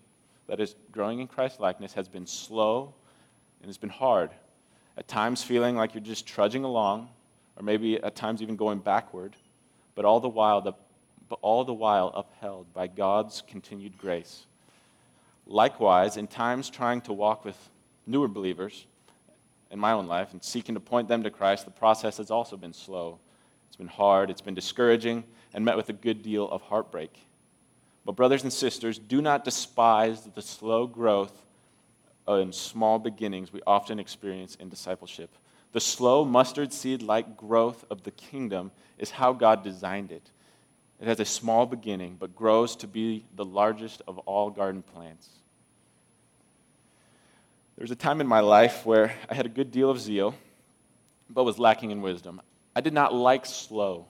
that 0.49 0.61
is, 0.61 0.75
growing 0.90 1.20
in 1.20 1.29
Christ 1.29 1.61
likeness, 1.61 1.92
has 1.92 2.09
been 2.09 2.27
slow 2.27 2.94
and 3.61 3.68
has 3.68 3.79
been 3.79 3.90
hard. 3.90 4.31
At 4.99 5.09
times, 5.09 5.43
feeling 5.43 5.77
like 5.77 5.95
you're 5.95 6.03
just 6.03 6.27
trudging 6.27 6.65
along, 6.65 7.09
or 7.57 7.63
maybe 7.63 8.03
at 8.03 8.15
times 8.15 8.41
even 8.41 8.57
going 8.57 8.79
backward, 8.79 9.37
but 9.95 10.05
all 10.05 10.21
the 10.21 10.29
while, 10.29 10.61
the, 10.61 10.73
but 11.29 11.39
all 11.43 11.65
the 11.65 11.75
while 11.75 12.09
upheld 12.09 12.73
by 12.73 12.87
God's 12.87 13.43
continued 13.47 13.99
grace. 13.99 14.47
Likewise, 15.47 16.17
in 16.17 16.27
times 16.27 16.71
trying 16.71 17.01
to 17.03 17.13
walk 17.13 17.45
with 17.45 17.57
newer 18.07 18.29
believers 18.29 18.87
in 19.71 19.79
my 19.79 19.93
own 19.93 20.07
life 20.07 20.33
and 20.33 20.43
seeking 20.43 20.75
to 20.75 20.81
point 20.81 21.09
them 21.09 21.23
to 21.23 21.31
Christ, 21.31 21.65
the 21.65 21.71
process 21.71 22.17
has 22.17 22.31
also 22.31 22.57
been 22.57 22.73
slow. 22.73 23.19
It's 23.69 23.77
been 23.77 23.87
hard, 23.87 24.31
it's 24.31 24.41
been 24.41 24.55
discouraging, 24.55 25.25
and 25.53 25.65
met 25.65 25.77
with 25.77 25.89
a 25.89 25.93
good 25.93 26.23
deal 26.23 26.49
of 26.49 26.63
heartbreak. 26.63 27.13
But, 28.05 28.17
brothers 28.17 28.45
and 28.45 28.53
sisters, 28.53 28.99
do 28.99 29.21
not 29.21 29.45
despise 29.45 30.23
the 30.23 30.43
slow 30.43 30.87
growth 30.87 31.46
Uh, 32.29 32.35
and 32.35 32.55
small 32.55 32.99
beginnings 32.99 33.53
we 33.53 33.61
often 33.67 33.99
experience 33.99 34.57
in 34.57 34.69
discipleship. 34.69 35.31
The 35.73 35.81
slow 35.81 36.25
mustard 36.25 36.73
seed 36.73 37.03
like 37.03 37.37
growth 37.37 37.85
of 37.91 38.03
the 38.03 38.11
kingdom 38.11 38.73
is 38.99 39.11
how 39.11 39.33
God 39.33 39.62
designed 39.62 40.11
it. 40.11 40.31
It 41.01 41.07
has 41.07 41.21
a 41.21 41.25
small 41.25 41.67
beginning, 41.67 42.17
but 42.19 42.35
grows 42.35 42.75
to 42.77 42.87
be 42.87 43.27
the 43.35 43.45
largest 43.45 44.03
of 44.09 44.19
all 44.21 44.51
garden 44.51 44.83
plants. 44.83 45.29
There 47.77 47.85
was 47.85 47.91
a 47.91 47.97
time 47.97 48.23
in 48.23 48.27
my 48.27 48.41
life 48.41 48.87
where 48.87 49.15
I 49.29 49.35
had 49.35 49.45
a 49.45 49.51
good 49.51 49.71
deal 49.71 49.91
of 49.91 50.01
zeal, 50.01 50.35
but 51.29 51.45
was 51.45 51.59
lacking 51.59 51.91
in 51.91 52.01
wisdom. 52.01 52.41
I 52.75 52.81
did 52.81 52.95
not 52.95 53.12
like 53.15 53.45
slow. 53.45 54.07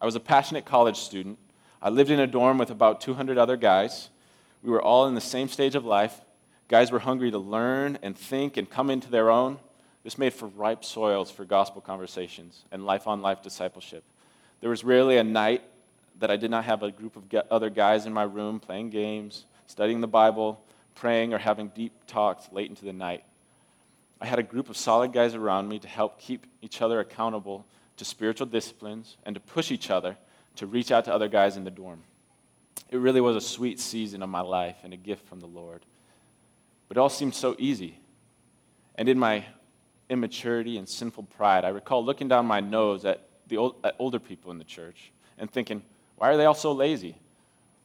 I 0.00 0.04
was 0.04 0.16
a 0.16 0.20
passionate 0.20 0.66
college 0.66 0.98
student. 0.98 1.38
I 1.80 1.88
lived 1.88 2.10
in 2.10 2.20
a 2.20 2.26
dorm 2.26 2.58
with 2.58 2.70
about 2.70 3.00
200 3.00 3.38
other 3.38 3.56
guys. 3.56 4.10
We 4.62 4.70
were 4.70 4.82
all 4.82 5.06
in 5.06 5.14
the 5.14 5.20
same 5.20 5.48
stage 5.48 5.74
of 5.74 5.86
life. 5.86 6.20
Guys 6.70 6.92
were 6.92 7.00
hungry 7.00 7.32
to 7.32 7.38
learn 7.38 7.98
and 8.00 8.16
think 8.16 8.56
and 8.56 8.70
come 8.70 8.90
into 8.90 9.10
their 9.10 9.28
own. 9.28 9.58
This 10.04 10.16
made 10.16 10.32
for 10.32 10.46
ripe 10.46 10.84
soils 10.84 11.28
for 11.28 11.44
gospel 11.44 11.82
conversations 11.82 12.62
and 12.70 12.86
life 12.86 13.08
on 13.08 13.22
life 13.22 13.42
discipleship. 13.42 14.04
There 14.60 14.70
was 14.70 14.84
rarely 14.84 15.16
a 15.16 15.24
night 15.24 15.64
that 16.20 16.30
I 16.30 16.36
did 16.36 16.48
not 16.52 16.62
have 16.66 16.84
a 16.84 16.92
group 16.92 17.16
of 17.16 17.24
other 17.50 17.70
guys 17.70 18.06
in 18.06 18.12
my 18.12 18.22
room 18.22 18.60
playing 18.60 18.90
games, 18.90 19.46
studying 19.66 20.00
the 20.00 20.06
Bible, 20.06 20.62
praying, 20.94 21.34
or 21.34 21.38
having 21.38 21.70
deep 21.70 21.92
talks 22.06 22.48
late 22.52 22.70
into 22.70 22.84
the 22.84 22.92
night. 22.92 23.24
I 24.20 24.26
had 24.26 24.38
a 24.38 24.44
group 24.44 24.70
of 24.70 24.76
solid 24.76 25.12
guys 25.12 25.34
around 25.34 25.68
me 25.68 25.80
to 25.80 25.88
help 25.88 26.20
keep 26.20 26.46
each 26.62 26.82
other 26.82 27.00
accountable 27.00 27.66
to 27.96 28.04
spiritual 28.04 28.46
disciplines 28.46 29.16
and 29.24 29.34
to 29.34 29.40
push 29.40 29.72
each 29.72 29.90
other 29.90 30.16
to 30.54 30.68
reach 30.68 30.92
out 30.92 31.06
to 31.06 31.12
other 31.12 31.26
guys 31.26 31.56
in 31.56 31.64
the 31.64 31.70
dorm. 31.72 32.04
It 32.90 32.98
really 32.98 33.20
was 33.20 33.34
a 33.34 33.40
sweet 33.40 33.80
season 33.80 34.22
of 34.22 34.28
my 34.28 34.42
life 34.42 34.76
and 34.84 34.94
a 34.94 34.96
gift 34.96 35.26
from 35.26 35.40
the 35.40 35.48
Lord. 35.48 35.84
But 36.90 36.96
it 36.96 37.00
all 37.02 37.08
seemed 37.08 37.36
so 37.36 37.54
easy. 37.56 38.00
And 38.96 39.08
in 39.08 39.16
my 39.16 39.44
immaturity 40.08 40.76
and 40.76 40.88
sinful 40.88 41.22
pride, 41.22 41.64
I 41.64 41.68
recall 41.68 42.04
looking 42.04 42.26
down 42.26 42.46
my 42.46 42.58
nose 42.58 43.04
at 43.04 43.28
the 43.46 43.58
old, 43.58 43.76
at 43.84 43.94
older 44.00 44.18
people 44.18 44.50
in 44.50 44.58
the 44.58 44.64
church 44.64 45.12
and 45.38 45.48
thinking, 45.48 45.84
why 46.16 46.30
are 46.30 46.36
they 46.36 46.46
all 46.46 46.54
so 46.54 46.72
lazy? 46.72 47.16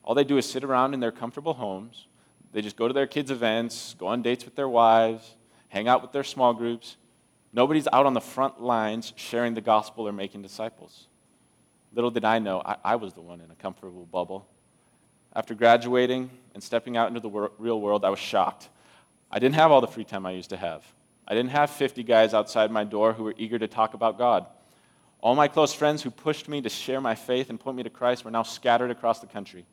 All 0.03 0.15
they 0.15 0.23
do 0.23 0.39
is 0.39 0.49
sit 0.49 0.63
around 0.63 0.95
in 0.95 1.01
their 1.01 1.11
comfortable 1.11 1.53
homes. 1.53 2.07
They 2.51 2.63
just 2.63 2.77
go 2.77 2.87
to 2.87 2.95
their 2.95 3.05
kids' 3.05 3.29
events, 3.29 3.95
go 3.99 4.07
on 4.07 4.23
dates 4.23 4.43
with 4.43 4.55
their 4.55 4.67
wives, 4.67 5.35
hang 5.67 5.87
out 5.87 6.01
with 6.01 6.11
their 6.11 6.23
small 6.23 6.55
groups. 6.55 6.97
Nobody's 7.53 7.87
out 7.93 8.07
on 8.07 8.15
the 8.15 8.21
front 8.21 8.59
lines 8.59 9.13
sharing 9.17 9.53
the 9.53 9.61
gospel 9.61 10.07
or 10.07 10.13
making 10.13 10.41
disciples. 10.41 11.05
Little 11.93 12.09
did 12.09 12.25
I 12.25 12.39
know, 12.39 12.59
I, 12.65 12.77
I 12.83 12.95
was 12.95 13.13
the 13.13 13.21
one 13.21 13.39
in 13.39 13.51
a 13.51 13.55
comfortable 13.55 14.07
bubble. 14.11 14.47
After 15.35 15.53
graduating 15.53 16.31
and 16.55 16.63
stepping 16.63 16.97
out 16.97 17.09
into 17.09 17.19
the 17.19 17.29
wor- 17.29 17.51
real 17.59 17.79
world, 17.79 18.03
I 18.03 18.09
was 18.09 18.17
shocked. 18.17 18.69
I 19.31 19.39
didn't 19.39 19.55
have 19.55 19.71
all 19.71 19.81
the 19.81 19.87
free 19.87 20.03
time 20.03 20.25
I 20.25 20.31
used 20.31 20.51
to 20.51 20.57
have. 20.57 20.83
I 21.27 21.33
didn't 21.33 21.51
have 21.51 21.69
50 21.69 22.03
guys 22.03 22.33
outside 22.33 22.71
my 22.71 22.83
door 22.83 23.13
who 23.13 23.23
were 23.23 23.33
eager 23.37 23.57
to 23.57 23.67
talk 23.67 23.93
about 23.93 24.17
God. 24.17 24.45
All 25.21 25.35
my 25.35 25.47
close 25.47 25.73
friends 25.73 26.03
who 26.03 26.11
pushed 26.11 26.47
me 26.47 26.61
to 26.61 26.69
share 26.69 27.01
my 27.01 27.15
faith 27.15 27.49
and 27.49 27.59
point 27.59 27.77
me 27.77 27.83
to 27.83 27.89
Christ 27.89 28.23
were 28.23 28.31
now 28.31 28.43
scattered 28.43 28.91
across 28.91 29.19
the 29.19 29.27
country. 29.27 29.65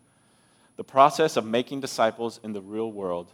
The 0.77 0.85
process 0.85 1.37
of 1.37 1.45
making 1.45 1.81
disciples 1.81 2.41
in 2.43 2.55
the 2.55 2.63
real 2.63 2.91
world, 2.91 3.31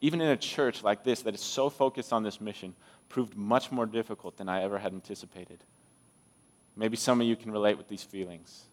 even 0.00 0.20
in 0.20 0.28
a 0.28 0.36
church 0.36 0.82
like 0.82 1.04
this 1.04 1.22
that 1.22 1.34
is 1.34 1.40
so 1.40 1.70
focused 1.70 2.12
on 2.12 2.24
this 2.24 2.40
mission, 2.40 2.74
proved 3.08 3.36
much 3.36 3.70
more 3.70 3.86
difficult 3.86 4.36
than 4.36 4.48
I 4.48 4.62
ever 4.62 4.78
had 4.78 4.92
anticipated. 4.92 5.62
Maybe 6.76 6.96
some 6.96 7.20
of 7.20 7.26
you 7.26 7.36
can 7.36 7.52
relate 7.52 7.78
with 7.78 7.88
these 7.88 8.02
feelings. 8.02 8.64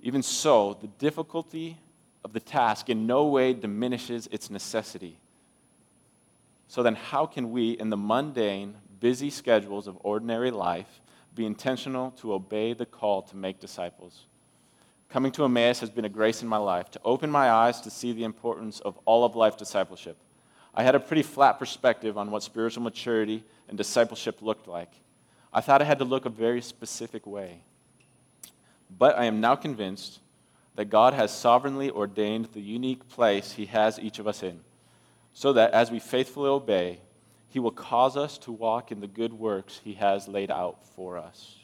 Even 0.00 0.22
so, 0.22 0.76
the 0.80 0.86
difficulty 0.86 1.76
of 2.24 2.32
the 2.32 2.40
task 2.40 2.88
in 2.88 3.06
no 3.06 3.26
way 3.26 3.52
diminishes 3.52 4.28
its 4.32 4.50
necessity. 4.50 5.18
So 6.68 6.82
then, 6.82 6.94
how 6.94 7.26
can 7.26 7.50
we, 7.50 7.72
in 7.72 7.90
the 7.90 7.96
mundane, 7.96 8.76
busy 9.00 9.30
schedules 9.30 9.86
of 9.86 9.98
ordinary 10.00 10.50
life, 10.50 11.00
be 11.38 11.46
intentional 11.46 12.10
to 12.10 12.34
obey 12.34 12.72
the 12.74 12.84
call 12.84 13.22
to 13.22 13.36
make 13.36 13.60
disciples. 13.60 14.26
Coming 15.08 15.32
to 15.32 15.44
Emmaus 15.44 15.80
has 15.80 15.88
been 15.88 16.04
a 16.04 16.10
grace 16.10 16.42
in 16.42 16.48
my 16.48 16.56
life 16.56 16.90
to 16.90 17.00
open 17.04 17.30
my 17.30 17.48
eyes 17.50 17.80
to 17.82 17.90
see 17.90 18.12
the 18.12 18.24
importance 18.24 18.80
of 18.80 18.98
all 19.04 19.24
of 19.24 19.36
life 19.36 19.56
discipleship. 19.56 20.18
I 20.74 20.82
had 20.82 20.96
a 20.96 21.00
pretty 21.00 21.22
flat 21.22 21.58
perspective 21.58 22.18
on 22.18 22.30
what 22.30 22.42
spiritual 22.42 22.82
maturity 22.82 23.44
and 23.68 23.78
discipleship 23.78 24.42
looked 24.42 24.68
like. 24.68 24.90
I 25.52 25.60
thought 25.60 25.80
I 25.80 25.86
had 25.86 26.00
to 26.00 26.04
look 26.04 26.26
a 26.26 26.30
very 26.30 26.60
specific 26.60 27.26
way. 27.26 27.62
But 28.98 29.16
I 29.16 29.24
am 29.24 29.40
now 29.40 29.54
convinced 29.54 30.18
that 30.74 30.86
God 30.86 31.14
has 31.14 31.30
sovereignly 31.30 31.88
ordained 31.90 32.46
the 32.52 32.60
unique 32.60 33.08
place 33.08 33.52
He 33.52 33.66
has 33.66 33.98
each 33.98 34.18
of 34.18 34.26
us 34.26 34.42
in, 34.42 34.60
so 35.32 35.52
that 35.52 35.72
as 35.72 35.90
we 35.90 35.98
faithfully 35.98 36.48
obey, 36.48 37.00
he 37.48 37.58
will 37.58 37.70
cause 37.70 38.16
us 38.16 38.38
to 38.38 38.52
walk 38.52 38.92
in 38.92 39.00
the 39.00 39.06
good 39.06 39.32
works 39.32 39.80
He 39.82 39.94
has 39.94 40.28
laid 40.28 40.50
out 40.50 40.84
for 40.94 41.16
us. 41.16 41.56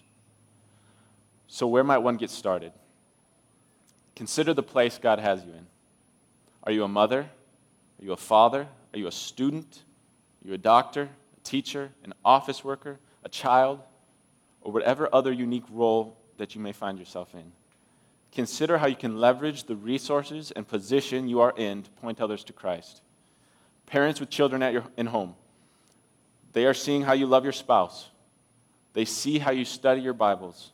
So, 1.46 1.66
where 1.66 1.84
might 1.84 1.98
one 1.98 2.16
get 2.16 2.30
started? 2.30 2.72
Consider 4.16 4.54
the 4.54 4.62
place 4.62 4.98
God 4.98 5.18
has 5.18 5.44
you 5.44 5.52
in. 5.52 5.66
Are 6.62 6.72
you 6.72 6.84
a 6.84 6.88
mother? 6.88 7.20
Are 8.00 8.04
you 8.04 8.12
a 8.12 8.16
father? 8.16 8.66
Are 8.92 8.98
you 8.98 9.06
a 9.06 9.12
student? 9.12 9.82
Are 10.44 10.48
you 10.48 10.54
a 10.54 10.58
doctor, 10.58 11.02
a 11.02 11.40
teacher, 11.40 11.90
an 12.02 12.14
office 12.24 12.64
worker, 12.64 12.98
a 13.22 13.28
child, 13.28 13.80
or 14.62 14.72
whatever 14.72 15.08
other 15.12 15.32
unique 15.32 15.64
role 15.70 16.16
that 16.38 16.54
you 16.54 16.60
may 16.60 16.72
find 16.72 16.98
yourself 16.98 17.34
in? 17.34 17.52
Consider 18.32 18.78
how 18.78 18.86
you 18.86 18.96
can 18.96 19.18
leverage 19.18 19.64
the 19.64 19.76
resources 19.76 20.50
and 20.50 20.66
position 20.66 21.28
you 21.28 21.40
are 21.40 21.52
in 21.56 21.82
to 21.82 21.90
point 21.90 22.20
others 22.20 22.42
to 22.44 22.52
Christ. 22.52 23.02
Parents 23.86 24.20
with 24.20 24.30
children 24.30 24.62
at 24.62 24.72
your 24.72 24.84
in 24.96 25.06
home, 25.06 25.34
they 26.52 26.66
are 26.66 26.74
seeing 26.74 27.02
how 27.02 27.12
you 27.12 27.26
love 27.26 27.44
your 27.44 27.52
spouse. 27.52 28.08
They 28.92 29.04
see 29.04 29.38
how 29.38 29.50
you 29.50 29.64
study 29.64 30.00
your 30.00 30.14
Bibles. 30.14 30.72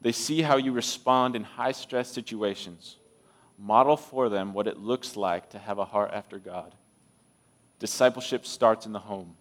They 0.00 0.12
see 0.12 0.42
how 0.42 0.56
you 0.56 0.72
respond 0.72 1.36
in 1.36 1.44
high 1.44 1.72
stress 1.72 2.10
situations. 2.10 2.96
Model 3.58 3.96
for 3.96 4.28
them 4.28 4.54
what 4.54 4.66
it 4.66 4.78
looks 4.78 5.16
like 5.16 5.50
to 5.50 5.58
have 5.58 5.78
a 5.78 5.84
heart 5.84 6.10
after 6.12 6.38
God. 6.38 6.74
Discipleship 7.78 8.46
starts 8.46 8.86
in 8.86 8.92
the 8.92 8.98
home. 8.98 9.36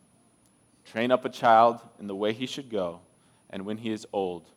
Train 0.85 1.11
up 1.11 1.25
a 1.25 1.29
child 1.29 1.79
in 1.99 2.07
the 2.07 2.15
way 2.15 2.33
he 2.33 2.45
should 2.45 2.69
go, 2.69 2.99
and 3.49 3.65
when 3.65 3.77
he 3.77 3.91
is 3.91 4.05
old, 4.11 4.49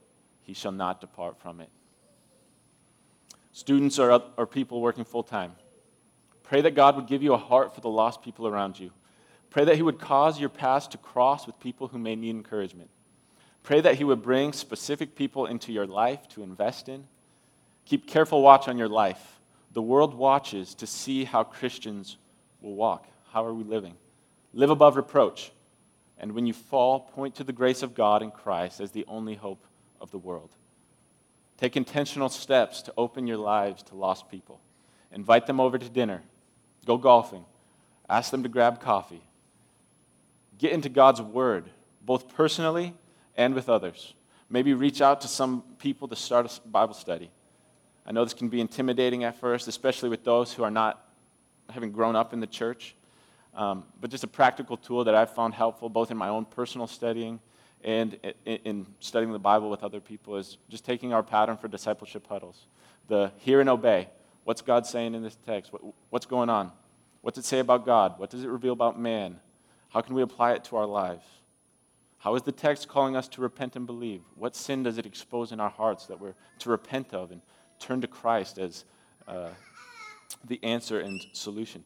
he 0.43 0.53
shall 0.53 0.73
not 0.73 1.01
depart 1.01 1.39
from 1.41 1.61
it. 1.61 1.69
Students 3.53 3.99
are, 3.99 4.23
or 4.37 4.47
people 4.47 4.81
working 4.81 5.05
full 5.05 5.23
time, 5.23 5.53
pray 6.45 6.61
that 6.61 6.75
God 6.75 6.97
would 6.97 7.09
give 7.09 7.23
you 7.23 7.35
a 7.35 7.39
heart 7.39 7.75
for 7.75 7.81
the 7.81 7.89
lost 7.89 8.23
people 8.23 8.47
around 8.47 8.79
you 8.79 8.93
Pray 9.55 9.65
that 9.67 9.77
He 9.77 9.83
would 9.83 10.01
cause 10.01 10.41
your 10.41 10.49
paths 10.49 10.89
to 10.89 10.99
cross 10.99 11.47
with 11.47 11.61
people 11.61 11.87
who 11.87 11.97
may 11.97 12.17
need 12.17 12.31
encouragement. 12.31 12.91
Pray 13.63 13.81
that 13.81 13.95
He 13.95 14.03
would 14.03 14.21
bring 14.21 14.53
specific 14.53 15.15
people 15.15 15.47
into 15.47 15.73
your 15.73 15.87
life 15.87 16.29
to 16.31 16.43
invest 16.43 16.89
in. 16.89 17.07
Keep 17.85 18.09
careful 18.09 18.43
watch 18.43 18.67
on 18.67 18.79
your 18.79 18.89
life. 18.89 19.39
The 19.73 19.81
world 19.81 20.13
watches 20.13 20.75
to 20.75 20.89
see 20.89 21.23
how 21.23 21.45
Christians 21.45 22.17
will 22.61 22.75
walk. 22.75 23.07
How 23.31 23.45
are 23.45 23.55
we 23.55 23.63
living? 23.63 23.95
Live 24.53 24.71
above 24.71 24.97
reproach. 24.97 25.53
And 26.19 26.33
when 26.33 26.47
you 26.47 26.53
fall, 26.53 26.99
point 26.99 27.37
to 27.37 27.45
the 27.45 27.53
grace 27.53 27.85
of 27.85 27.95
God 27.95 28.25
in 28.25 28.33
Christ 28.33 28.81
as 28.81 28.91
the 28.91 29.05
only 29.07 29.37
hope 29.37 29.65
of 30.01 30.11
the 30.11 30.19
world. 30.19 30.51
Take 31.59 31.77
intentional 31.77 32.29
steps 32.29 32.83
to 32.83 32.95
open 32.99 33.29
your 33.29 33.39
lives 33.39 33.85
to 33.85 33.95
lost 33.95 34.29
people. 34.29 34.61
Invite 35.13 35.47
them 35.47 35.61
over 35.61 35.79
to 35.79 35.89
dinner. 35.89 36.25
Go 36.85 36.97
golfing. 36.97 37.45
Ask 38.09 38.31
them 38.31 38.43
to 38.43 38.49
grab 38.49 38.81
coffee 38.81 39.23
get 40.59 40.73
into 40.73 40.89
God's 40.89 41.21
Word, 41.21 41.69
both 42.03 42.35
personally 42.35 42.95
and 43.37 43.55
with 43.55 43.69
others. 43.69 44.15
Maybe 44.49 44.75
reach 44.75 45.01
out 45.01 45.21
to 45.23 45.29
some 45.29 45.63
people 45.79 46.09
to 46.09 46.17
start 46.17 46.47
a 46.47 46.69
Bible 46.69 46.95
study. 46.95 47.31
I 48.07 48.13
know 48.13 48.25
this 48.25 48.35
can 48.35 48.49
be 48.49 48.61
intimidating 48.61 49.25
at 49.25 49.37
first, 49.39 49.67
especially 49.69 50.11
with 50.11 50.25
those 50.25 50.53
who 50.53 50.63
are 50.63 50.71
not 50.71 51.07
having 51.71 51.93
grown 51.93 52.15
up 52.15 52.33
in 52.33 52.41
the 52.41 52.47
church. 52.47 52.95
Um, 53.55 53.85
but 54.01 54.11
just 54.11 54.25
a 54.25 54.29
practical 54.29 54.77
tool 54.77 55.05
that 55.05 55.15
I've 55.15 55.35
found 55.35 55.55
helpful 55.55 55.89
both 55.89 56.11
in 56.11 56.17
my 56.17 56.29
own 56.29 56.45
personal 56.45 56.87
studying 56.87 57.41
and 57.85 58.19
in, 58.45 58.57
in 58.65 58.87
studying 59.01 59.33
the 59.33 59.39
Bible 59.39 59.71
with 59.71 59.83
other 59.85 60.01
people 60.01 60.37
is 60.37 60.59
just 60.69 60.85
taking 60.85 61.13
our 61.13 61.23
pattern 61.23 61.57
for 61.57 61.69
discipleship 61.69 62.27
huddles. 62.27 62.67
The 63.09 63.33
hear 63.39 63.61
and 63.61 63.69
obey. 63.69 64.09
What's 64.45 64.63
God 64.63 64.87
saying 64.87 65.15
in 65.15 65.23
this 65.23 65.37
text? 65.47 65.73
What, 65.73 65.83
what's 66.11 66.27
going 66.27 66.51
on? 66.51 66.71
What 67.23 67.35
does 67.35 67.45
it 67.45 67.49
say 67.49 67.59
about 67.59 67.87
God? 67.87 68.19
What 68.19 68.31
does 68.31 68.45
it 68.45 68.49
reveal 68.49 68.75
about 68.75 69.01
man? 69.01 69.41
How 69.89 70.03
can 70.03 70.15
we 70.15 70.23
apply 70.23 70.53
it 70.53 70.65
to 70.65 70.77
our 70.77 70.87
lives? 70.87 71.25
How 72.19 72.35
is 72.35 72.43
the 72.43 72.53
text 72.53 72.89
calling 72.89 73.17
us 73.17 73.29
to 73.29 73.41
repent 73.41 73.77
and 73.77 73.87
believe? 73.87 74.23
What 74.35 74.57
sin 74.57 74.83
does 74.83 74.99
it 74.99 75.07
expose 75.07 75.53
in 75.53 75.61
our 75.61 75.71
hearts 75.71 76.07
that 76.07 76.21
we're 76.21 76.35
to 76.61 76.71
repent 76.71 77.13
of 77.13 77.31
and 77.31 77.41
turn 77.79 78.01
to 78.01 78.07
Christ 78.07 78.59
as 78.59 78.85
uh, 79.29 79.51
the 80.47 80.59
answer 80.63 81.01
and 81.01 81.25
solution? 81.33 81.85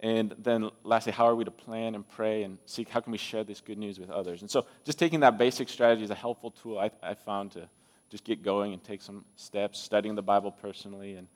And 0.00 0.34
then 0.38 0.70
lastly, 0.82 1.12
how 1.12 1.26
are 1.26 1.34
we 1.34 1.44
to 1.44 1.50
plan 1.50 1.94
and 1.94 2.06
pray 2.06 2.42
and 2.42 2.58
seek? 2.66 2.88
How 2.88 3.00
can 3.00 3.12
we 3.12 3.18
share 3.18 3.44
this 3.44 3.60
good 3.60 3.78
news 3.78 3.98
with 3.98 4.10
others? 4.10 4.42
And 4.42 4.50
so 4.50 4.66
just 4.84 4.98
taking 4.98 5.20
that 5.20 5.38
basic 5.38 5.68
strategy 5.68 6.04
is 6.04 6.10
a 6.10 6.14
helpful 6.14 6.50
tool 6.50 6.78
I, 6.78 6.90
I 7.02 7.14
found 7.14 7.52
to 7.52 7.68
just 8.10 8.24
get 8.24 8.42
going 8.42 8.74
and 8.74 8.84
take 8.84 9.00
some 9.00 9.24
steps, 9.36 9.80
studying 9.80 10.14
the 10.14 10.22
Bible 10.22 10.50
personally 10.50 11.14
and 11.14 11.26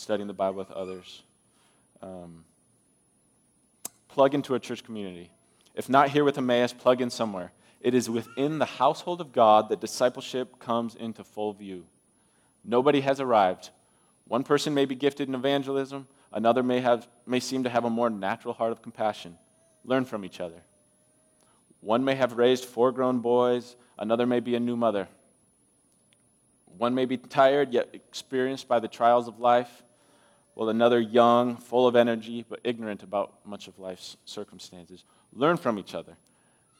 studying 0.00 0.26
the 0.26 0.34
Bible 0.34 0.58
with 0.58 0.70
others. 0.70 1.22
Um, 2.02 2.44
plug 4.08 4.34
into 4.34 4.54
a 4.54 4.60
church 4.60 4.84
community. 4.84 5.30
If 5.74 5.88
not 5.88 6.10
here 6.10 6.24
with 6.24 6.38
Emmaus, 6.38 6.72
plug 6.72 7.00
in 7.00 7.10
somewhere. 7.10 7.52
It 7.80 7.94
is 7.94 8.10
within 8.10 8.58
the 8.58 8.64
household 8.64 9.20
of 9.20 9.32
God 9.32 9.68
that 9.68 9.80
discipleship 9.80 10.58
comes 10.58 10.94
into 10.94 11.24
full 11.24 11.52
view. 11.52 11.86
Nobody 12.64 13.00
has 13.00 13.20
arrived. 13.20 13.70
One 14.26 14.44
person 14.44 14.74
may 14.74 14.84
be 14.84 14.94
gifted 14.94 15.28
in 15.28 15.34
evangelism, 15.34 16.06
Another 16.32 16.62
may, 16.62 16.80
have, 16.80 17.08
may 17.26 17.40
seem 17.40 17.64
to 17.64 17.70
have 17.70 17.84
a 17.84 17.90
more 17.90 18.08
natural 18.08 18.54
heart 18.54 18.72
of 18.72 18.82
compassion. 18.82 19.36
Learn 19.84 20.04
from 20.04 20.24
each 20.24 20.40
other. 20.40 20.62
One 21.80 22.04
may 22.04 22.14
have 22.14 22.34
raised 22.34 22.66
four 22.66 22.92
grown 22.92 23.20
boys, 23.20 23.74
another 23.98 24.26
may 24.26 24.40
be 24.40 24.54
a 24.54 24.60
new 24.60 24.76
mother. 24.76 25.08
One 26.76 26.94
may 26.94 27.04
be 27.04 27.16
tired 27.16 27.72
yet 27.72 27.88
experienced 27.92 28.68
by 28.68 28.78
the 28.78 28.88
trials 28.88 29.26
of 29.28 29.40
life, 29.40 29.82
while 30.54 30.68
another 30.68 31.00
young, 31.00 31.56
full 31.56 31.86
of 31.86 31.96
energy, 31.96 32.44
but 32.48 32.60
ignorant 32.64 33.02
about 33.02 33.34
much 33.44 33.68
of 33.68 33.78
life's 33.78 34.16
circumstances. 34.24 35.04
Learn 35.32 35.56
from 35.56 35.78
each 35.78 35.94
other. 35.94 36.16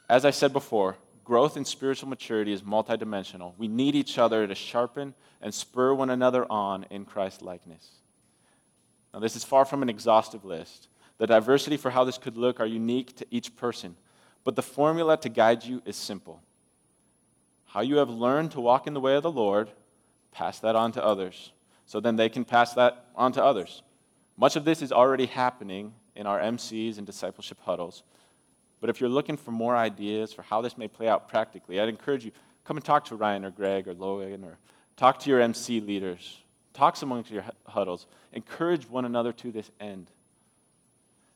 As 0.08 0.24
I 0.24 0.30
said 0.30 0.52
before, 0.52 0.96
growth 1.24 1.56
in 1.56 1.64
spiritual 1.64 2.08
maturity 2.08 2.52
is 2.52 2.62
multidimensional. 2.62 3.54
We 3.56 3.68
need 3.68 3.94
each 3.94 4.18
other 4.18 4.46
to 4.46 4.54
sharpen 4.54 5.14
and 5.40 5.54
spur 5.54 5.94
one 5.94 6.10
another 6.10 6.44
on 6.50 6.84
in 6.90 7.04
Christ 7.04 7.42
likeness. 7.42 7.88
Now, 9.14 9.20
this 9.20 9.36
is 9.36 9.44
far 9.44 9.64
from 9.64 9.82
an 9.82 9.88
exhaustive 9.88 10.44
list. 10.44 10.88
The 11.18 11.26
diversity 11.26 11.76
for 11.76 11.90
how 11.90 12.04
this 12.04 12.18
could 12.18 12.36
look 12.36 12.60
are 12.60 12.66
unique 12.66 13.16
to 13.16 13.26
each 13.30 13.56
person, 13.56 13.96
but 14.42 14.56
the 14.56 14.62
formula 14.62 15.16
to 15.18 15.28
guide 15.28 15.64
you 15.64 15.82
is 15.84 15.96
simple. 15.96 16.42
How 17.66 17.82
you 17.82 17.96
have 17.96 18.10
learned 18.10 18.52
to 18.52 18.60
walk 18.60 18.86
in 18.86 18.94
the 18.94 19.00
way 19.00 19.14
of 19.14 19.22
the 19.22 19.30
Lord, 19.30 19.70
pass 20.32 20.58
that 20.60 20.76
on 20.76 20.92
to 20.92 21.04
others, 21.04 21.52
so 21.90 21.98
then 21.98 22.14
they 22.14 22.28
can 22.28 22.44
pass 22.44 22.74
that 22.74 23.06
on 23.16 23.32
to 23.32 23.42
others. 23.42 23.82
Much 24.36 24.54
of 24.54 24.64
this 24.64 24.80
is 24.80 24.92
already 24.92 25.26
happening 25.26 25.92
in 26.14 26.24
our 26.26 26.38
MCs 26.38 26.98
and 26.98 27.06
discipleship 27.06 27.58
huddles. 27.62 28.04
But 28.80 28.90
if 28.90 29.00
you're 29.00 29.10
looking 29.10 29.36
for 29.36 29.50
more 29.50 29.76
ideas 29.76 30.32
for 30.32 30.42
how 30.42 30.60
this 30.60 30.78
may 30.78 30.86
play 30.86 31.08
out 31.08 31.28
practically, 31.28 31.80
I'd 31.80 31.88
encourage 31.88 32.24
you 32.24 32.30
come 32.64 32.76
and 32.76 32.84
talk 32.84 33.06
to 33.06 33.16
Ryan 33.16 33.44
or 33.44 33.50
Greg 33.50 33.88
or 33.88 33.94
Logan 33.94 34.44
or 34.44 34.58
talk 34.96 35.18
to 35.20 35.30
your 35.30 35.40
MC 35.40 35.80
leaders 35.80 36.38
Talks 36.72 37.02
amongst 37.02 37.30
your 37.30 37.44
huddles. 37.66 38.06
Encourage 38.32 38.88
one 38.88 39.04
another 39.04 39.32
to 39.32 39.50
this 39.50 39.70
end. 39.80 40.10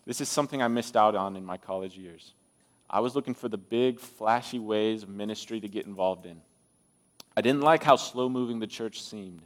This 0.07 0.21
is 0.21 0.29
something 0.29 0.62
I 0.62 0.69
missed 0.69 0.97
out 0.97 1.17
on 1.17 1.37
in 1.37 1.45
my 1.45 1.57
college 1.57 1.99
years. 1.99 2.35
I 2.88 3.01
was 3.01 3.17
looking 3.17 3.35
for 3.35 3.49
the 3.49 3.59
big, 3.59 3.99
flashy 3.99 4.59
ways 4.59 5.03
of 5.03 5.09
ministry 5.09 5.61
to 5.61 5.69
get 5.69 5.87
involved 5.87 6.27
in. 6.27 6.40
I 7.37 7.40
didn't 7.40 7.62
like 7.62 7.83
how 7.83 7.97
slow 7.97 8.29
moving 8.29 8.61
the 8.61 8.67
church 8.67 9.03
seemed. 9.03 9.43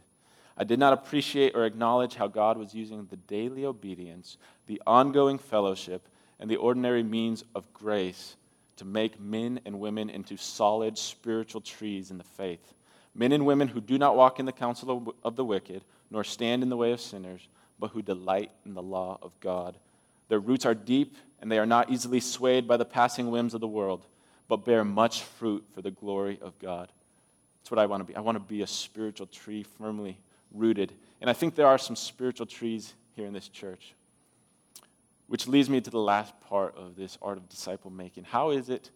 I 0.59 0.65
did 0.65 0.77
not 0.77 0.93
appreciate 0.93 1.55
or 1.55 1.65
acknowledge 1.65 2.15
how 2.15 2.27
God 2.27 2.57
was 2.57 2.75
using 2.75 3.05
the 3.05 3.15
daily 3.15 3.65
obedience, 3.65 4.37
the 4.67 4.81
ongoing 4.85 5.37
fellowship, 5.39 6.07
and 6.39 6.51
the 6.51 6.57
ordinary 6.57 7.01
means 7.01 7.43
of 7.55 7.71
grace 7.73 8.35
to 8.75 8.85
make 8.85 9.19
men 9.19 9.61
and 9.65 9.79
women 9.79 10.09
into 10.09 10.35
solid 10.37 10.97
spiritual 10.97 11.61
trees 11.61 12.11
in 12.11 12.17
the 12.17 12.23
faith 12.23 12.73
men 13.15 13.31
and 13.31 13.45
women 13.45 13.67
who 13.67 13.81
do 13.81 13.97
not 13.97 14.15
walk 14.15 14.39
in 14.39 14.45
the 14.45 14.51
counsel 14.51 15.13
of 15.23 15.35
the 15.35 15.43
wicked, 15.43 15.83
nor 16.09 16.23
stand 16.23 16.63
in 16.63 16.69
the 16.69 16.77
way 16.77 16.91
of 16.91 17.01
sinners, 17.01 17.47
but 17.79 17.89
who 17.89 18.01
delight 18.01 18.51
in 18.65 18.73
the 18.73 18.81
law 18.81 19.17
of 19.21 19.37
God. 19.39 19.77
Their 20.27 20.39
roots 20.39 20.65
are 20.65 20.75
deep, 20.75 21.17
and 21.41 21.51
they 21.51 21.59
are 21.59 21.65
not 21.65 21.89
easily 21.89 22.19
swayed 22.19 22.67
by 22.67 22.77
the 22.77 22.85
passing 22.85 23.31
whims 23.31 23.53
of 23.53 23.61
the 23.61 23.67
world, 23.67 24.05
but 24.47 24.65
bear 24.65 24.83
much 24.85 25.23
fruit 25.23 25.65
for 25.73 25.81
the 25.81 25.91
glory 25.91 26.39
of 26.41 26.57
God. 26.59 26.91
That's 27.59 27.71
what 27.71 27.79
I 27.79 27.87
want 27.87 28.01
to 28.01 28.05
be. 28.05 28.15
I 28.15 28.21
want 28.21 28.35
to 28.35 28.39
be 28.43 28.61
a 28.61 28.67
spiritual 28.67 29.27
tree 29.27 29.63
firmly 29.63 30.17
rooted. 30.53 30.93
And 31.21 31.29
I 31.29 31.33
think 31.33 31.55
there 31.55 31.67
are 31.67 31.77
some 31.77 31.95
spiritual 31.95 32.45
trees 32.45 32.93
here 33.15 33.25
in 33.25 33.33
this 33.33 33.47
church. 33.47 33.93
Which 35.27 35.47
leads 35.47 35.69
me 35.69 35.79
to 35.81 35.89
the 35.89 35.99
last 35.99 36.39
part 36.41 36.75
of 36.75 36.95
this 36.95 37.17
art 37.21 37.37
of 37.37 37.47
disciple 37.49 37.91
making. 37.91 38.23
How 38.23 38.51
is 38.51 38.69
it 38.69 38.89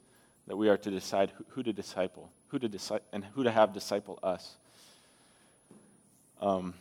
that 0.48 0.58
we 0.58 0.68
are 0.70 0.78
to 0.78 0.92
decide 0.92 1.32
who, 1.50 1.64
to 1.64 1.72
disciple? 1.72 2.32
who 2.54 2.60
to 2.60 2.70
disciple 2.70 3.04
and 3.12 3.26
who 3.34 3.44
to 3.44 3.50
have 3.50 3.74
disciple 3.74 4.20
us. 4.22 4.58
Um, 6.40 6.76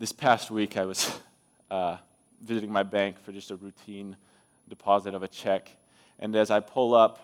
this 0.00 0.10
past 0.10 0.50
week, 0.50 0.76
I 0.76 0.84
was 0.84 1.20
uh, 1.70 1.98
visiting 2.42 2.72
my 2.72 2.82
bank 2.82 3.22
for 3.22 3.30
just 3.30 3.52
a 3.52 3.56
routine 3.56 4.16
deposit 4.68 5.14
of 5.14 5.22
a 5.22 5.28
check, 5.28 5.70
and 6.18 6.34
as 6.34 6.50
I 6.50 6.58
pull 6.58 6.92
up, 6.92 7.20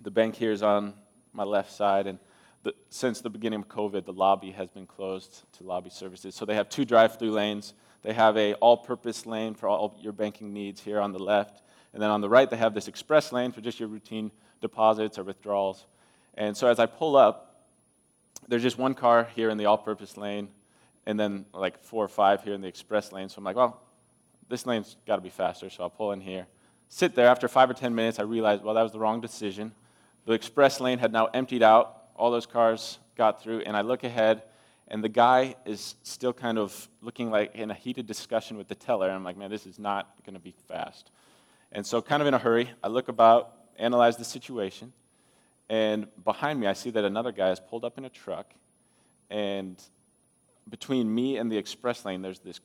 the 0.00 0.10
bank 0.10 0.34
here 0.34 0.50
is 0.50 0.64
on 0.64 0.94
my 1.32 1.44
left 1.44 1.70
side, 1.70 2.08
and 2.08 2.18
the, 2.62 2.74
since 2.90 3.20
the 3.20 3.30
beginning 3.30 3.60
of 3.60 3.68
COVID, 3.68 4.04
the 4.04 4.12
lobby 4.12 4.50
has 4.50 4.70
been 4.70 4.86
closed 4.86 5.44
to 5.54 5.64
lobby 5.64 5.90
services. 5.90 6.34
So 6.34 6.44
they 6.44 6.54
have 6.54 6.68
two 6.68 6.84
drive-through 6.84 7.30
lanes. 7.30 7.74
They 8.02 8.12
have 8.12 8.36
a 8.36 8.54
all-purpose 8.54 9.26
lane 9.26 9.54
for 9.54 9.68
all 9.68 9.98
your 10.00 10.12
banking 10.12 10.52
needs 10.52 10.80
here 10.80 11.00
on 11.00 11.12
the 11.12 11.18
left, 11.18 11.62
and 11.92 12.02
then 12.02 12.10
on 12.10 12.20
the 12.20 12.28
right, 12.28 12.48
they 12.48 12.56
have 12.56 12.74
this 12.74 12.88
express 12.88 13.32
lane 13.32 13.52
for 13.52 13.60
just 13.60 13.80
your 13.80 13.88
routine 13.88 14.30
deposits 14.60 15.18
or 15.18 15.24
withdrawals. 15.24 15.86
And 16.34 16.56
so 16.56 16.68
as 16.68 16.78
I 16.78 16.86
pull 16.86 17.16
up, 17.16 17.66
there's 18.48 18.62
just 18.62 18.78
one 18.78 18.94
car 18.94 19.28
here 19.34 19.50
in 19.50 19.58
the 19.58 19.66
all 19.66 19.78
purpose 19.78 20.16
lane, 20.16 20.48
and 21.06 21.18
then 21.18 21.46
like 21.52 21.82
four 21.82 22.04
or 22.04 22.08
five 22.08 22.42
here 22.42 22.54
in 22.54 22.60
the 22.60 22.68
express 22.68 23.12
lane. 23.12 23.28
So 23.28 23.38
I'm 23.38 23.44
like, 23.44 23.56
well, 23.56 23.80
this 24.48 24.66
lane's 24.66 24.96
got 25.06 25.16
to 25.16 25.22
be 25.22 25.30
faster, 25.30 25.70
so 25.70 25.82
I'll 25.82 25.90
pull 25.90 26.12
in 26.12 26.20
here. 26.20 26.46
Sit 26.88 27.14
there. 27.14 27.28
After 27.28 27.48
five 27.48 27.70
or 27.70 27.74
10 27.74 27.94
minutes, 27.94 28.18
I 28.18 28.22
realized, 28.22 28.64
well, 28.64 28.74
that 28.74 28.82
was 28.82 28.92
the 28.92 28.98
wrong 28.98 29.20
decision. 29.20 29.72
The 30.26 30.32
express 30.32 30.80
lane 30.80 30.98
had 30.98 31.12
now 31.12 31.26
emptied 31.26 31.62
out. 31.62 31.99
All 32.20 32.30
those 32.30 32.44
cars 32.44 32.98
got 33.16 33.42
through, 33.42 33.60
and 33.60 33.74
I 33.74 33.80
look 33.80 34.04
ahead, 34.04 34.42
and 34.88 35.02
the 35.02 35.08
guy 35.08 35.54
is 35.64 35.94
still 36.02 36.34
kind 36.34 36.58
of 36.58 36.86
looking 37.00 37.30
like 37.30 37.54
in 37.54 37.70
a 37.70 37.74
heated 37.74 38.06
discussion 38.06 38.58
with 38.58 38.68
the 38.68 38.74
teller. 38.74 39.10
I'm 39.10 39.24
like, 39.24 39.38
man, 39.38 39.50
this 39.50 39.64
is 39.64 39.78
not 39.78 40.06
going 40.26 40.34
to 40.34 40.40
be 40.40 40.54
fast. 40.68 41.10
And 41.72 41.86
so, 41.86 42.02
kind 42.02 42.20
of 42.20 42.28
in 42.28 42.34
a 42.34 42.38
hurry, 42.38 42.68
I 42.84 42.88
look 42.88 43.08
about, 43.08 43.54
analyze 43.78 44.18
the 44.18 44.26
situation, 44.26 44.92
and 45.70 46.08
behind 46.22 46.60
me, 46.60 46.66
I 46.66 46.74
see 46.74 46.90
that 46.90 47.06
another 47.06 47.32
guy 47.32 47.48
has 47.48 47.58
pulled 47.58 47.86
up 47.86 47.96
in 47.96 48.04
a 48.04 48.10
truck. 48.10 48.52
And 49.30 49.82
between 50.68 51.14
me 51.14 51.38
and 51.38 51.50
the 51.50 51.56
express 51.56 52.04
lane, 52.04 52.20
there's 52.20 52.40
this 52.40 52.60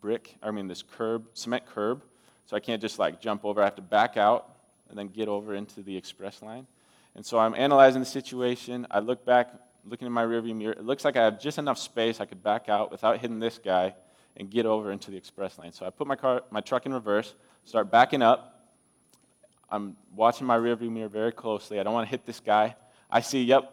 brick, 0.00 0.34
I 0.42 0.50
mean, 0.50 0.66
this 0.66 0.82
curb, 0.82 1.26
cement 1.34 1.66
curb. 1.66 2.04
So 2.46 2.56
I 2.56 2.60
can't 2.60 2.80
just 2.80 2.98
like 2.98 3.20
jump 3.20 3.44
over. 3.44 3.60
I 3.60 3.64
have 3.64 3.74
to 3.74 3.82
back 3.82 4.16
out 4.16 4.54
and 4.88 4.98
then 4.98 5.08
get 5.08 5.28
over 5.28 5.54
into 5.54 5.82
the 5.82 5.94
express 5.94 6.40
line. 6.40 6.66
And 7.14 7.24
so 7.24 7.38
I'm 7.38 7.54
analyzing 7.54 8.00
the 8.00 8.06
situation. 8.06 8.86
I 8.90 8.98
look 8.98 9.24
back, 9.24 9.52
looking 9.84 10.06
in 10.06 10.12
my 10.12 10.24
rearview 10.24 10.54
mirror. 10.54 10.72
It 10.72 10.84
looks 10.84 11.04
like 11.04 11.16
I 11.16 11.24
have 11.24 11.40
just 11.40 11.58
enough 11.58 11.78
space 11.78 12.20
I 12.20 12.26
could 12.26 12.42
back 12.42 12.68
out 12.68 12.90
without 12.90 13.18
hitting 13.18 13.38
this 13.38 13.58
guy 13.58 13.94
and 14.36 14.50
get 14.50 14.66
over 14.66 14.90
into 14.90 15.10
the 15.10 15.16
express 15.16 15.58
lane. 15.58 15.72
So 15.72 15.86
I 15.86 15.90
put 15.90 16.06
my 16.06 16.16
car, 16.16 16.42
my 16.50 16.60
truck 16.60 16.86
in 16.86 16.92
reverse, 16.92 17.34
start 17.64 17.90
backing 17.90 18.20
up, 18.20 18.54
I'm 19.70 19.96
watching 20.14 20.46
my 20.46 20.56
rearview 20.56 20.90
mirror 20.90 21.08
very 21.08 21.32
closely. 21.32 21.80
I 21.80 21.82
don't 21.82 21.94
want 21.94 22.06
to 22.06 22.10
hit 22.10 22.24
this 22.24 22.40
guy. 22.40 22.76
I 23.10 23.20
see, 23.20 23.42
yep, 23.42 23.72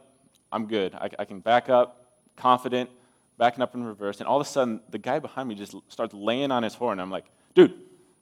I'm 0.52 0.66
good. 0.66 0.96
I, 0.96 1.10
I, 1.20 1.26
can 1.26 1.40
back 1.40 1.70
up, 1.70 2.06
confident, 2.36 2.90
backing 3.38 3.62
up 3.62 3.76
in 3.76 3.84
reverse. 3.84 4.20
And 4.20 4.28
all 4.28 4.42
of 4.42 4.48
a 4.48 4.50
sudden, 4.50 4.82
the 4.90 4.98
guy 4.98 5.20
behind 5.20 5.48
me 5.48 5.56
just 5.56 5.76
starts 5.90 6.14
laying 6.14 6.52
on 6.52 6.64
his 6.64 6.74
horn. 6.74 7.00
I'm 7.00 7.12
like, 7.12 7.26
dude, 7.54 7.74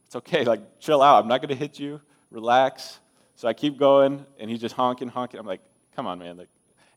it's 0.06 0.16
okay. 0.18 0.44
Like, 0.44 0.80
chill 0.80 1.02
out. 1.02 1.24
I'm 1.24 1.30
not 1.30 1.42
going 1.42 1.50
to 1.50 1.56
hit 1.56 1.80
you. 1.80 2.02
Relax. 2.32 3.00
So 3.40 3.48
I 3.48 3.54
keep 3.54 3.78
going, 3.78 4.26
and 4.38 4.50
he's 4.50 4.60
just 4.60 4.76
honking, 4.76 5.08
honking. 5.08 5.40
I'm 5.40 5.46
like, 5.46 5.62
come 5.96 6.08
on, 6.08 6.20
man. 6.20 6.36
Like, 6.36 6.50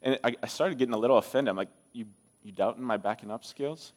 and 0.02 0.18
I, 0.24 0.34
I 0.42 0.48
started 0.48 0.76
getting 0.76 0.92
a 0.92 0.98
little 0.98 1.16
offended. 1.16 1.48
I'm 1.48 1.56
like, 1.56 1.68
you, 1.92 2.06
you 2.42 2.50
doubting 2.50 2.82
my 2.82 2.96
backing 2.96 3.30
up 3.30 3.44
skills? 3.44 3.92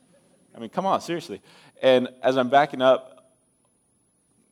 I 0.55 0.59
mean, 0.59 0.69
come 0.69 0.85
on, 0.85 1.01
seriously. 1.01 1.41
And 1.81 2.07
as 2.21 2.37
I'm 2.37 2.49
backing 2.49 2.83
up, 2.83 3.33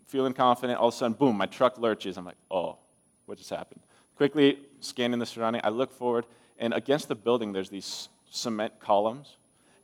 feeling 0.08 0.34
confident. 0.34 0.79
All 0.79 0.88
of 0.88 0.95
a 0.95 0.97
sudden, 0.97 1.13
boom, 1.13 1.38
my 1.38 1.45
truck 1.45 1.77
lurches. 1.77 2.17
I'm 2.17 2.25
like, 2.25 2.38
oh, 2.49 2.79
what 3.27 3.38
just 3.38 3.51
happened? 3.51 3.82
Quickly 4.15 4.58
scanning 4.79 5.19
the 5.19 5.27
surrounding, 5.27 5.62
I 5.63 5.69
look 5.69 5.91
forward, 5.91 6.25
and 6.58 6.73
against 6.73 7.10
the 7.10 7.15
building, 7.15 7.53
there's 7.53 7.69
these 7.69 8.10
cement 8.32 8.79
columns. 8.79 9.38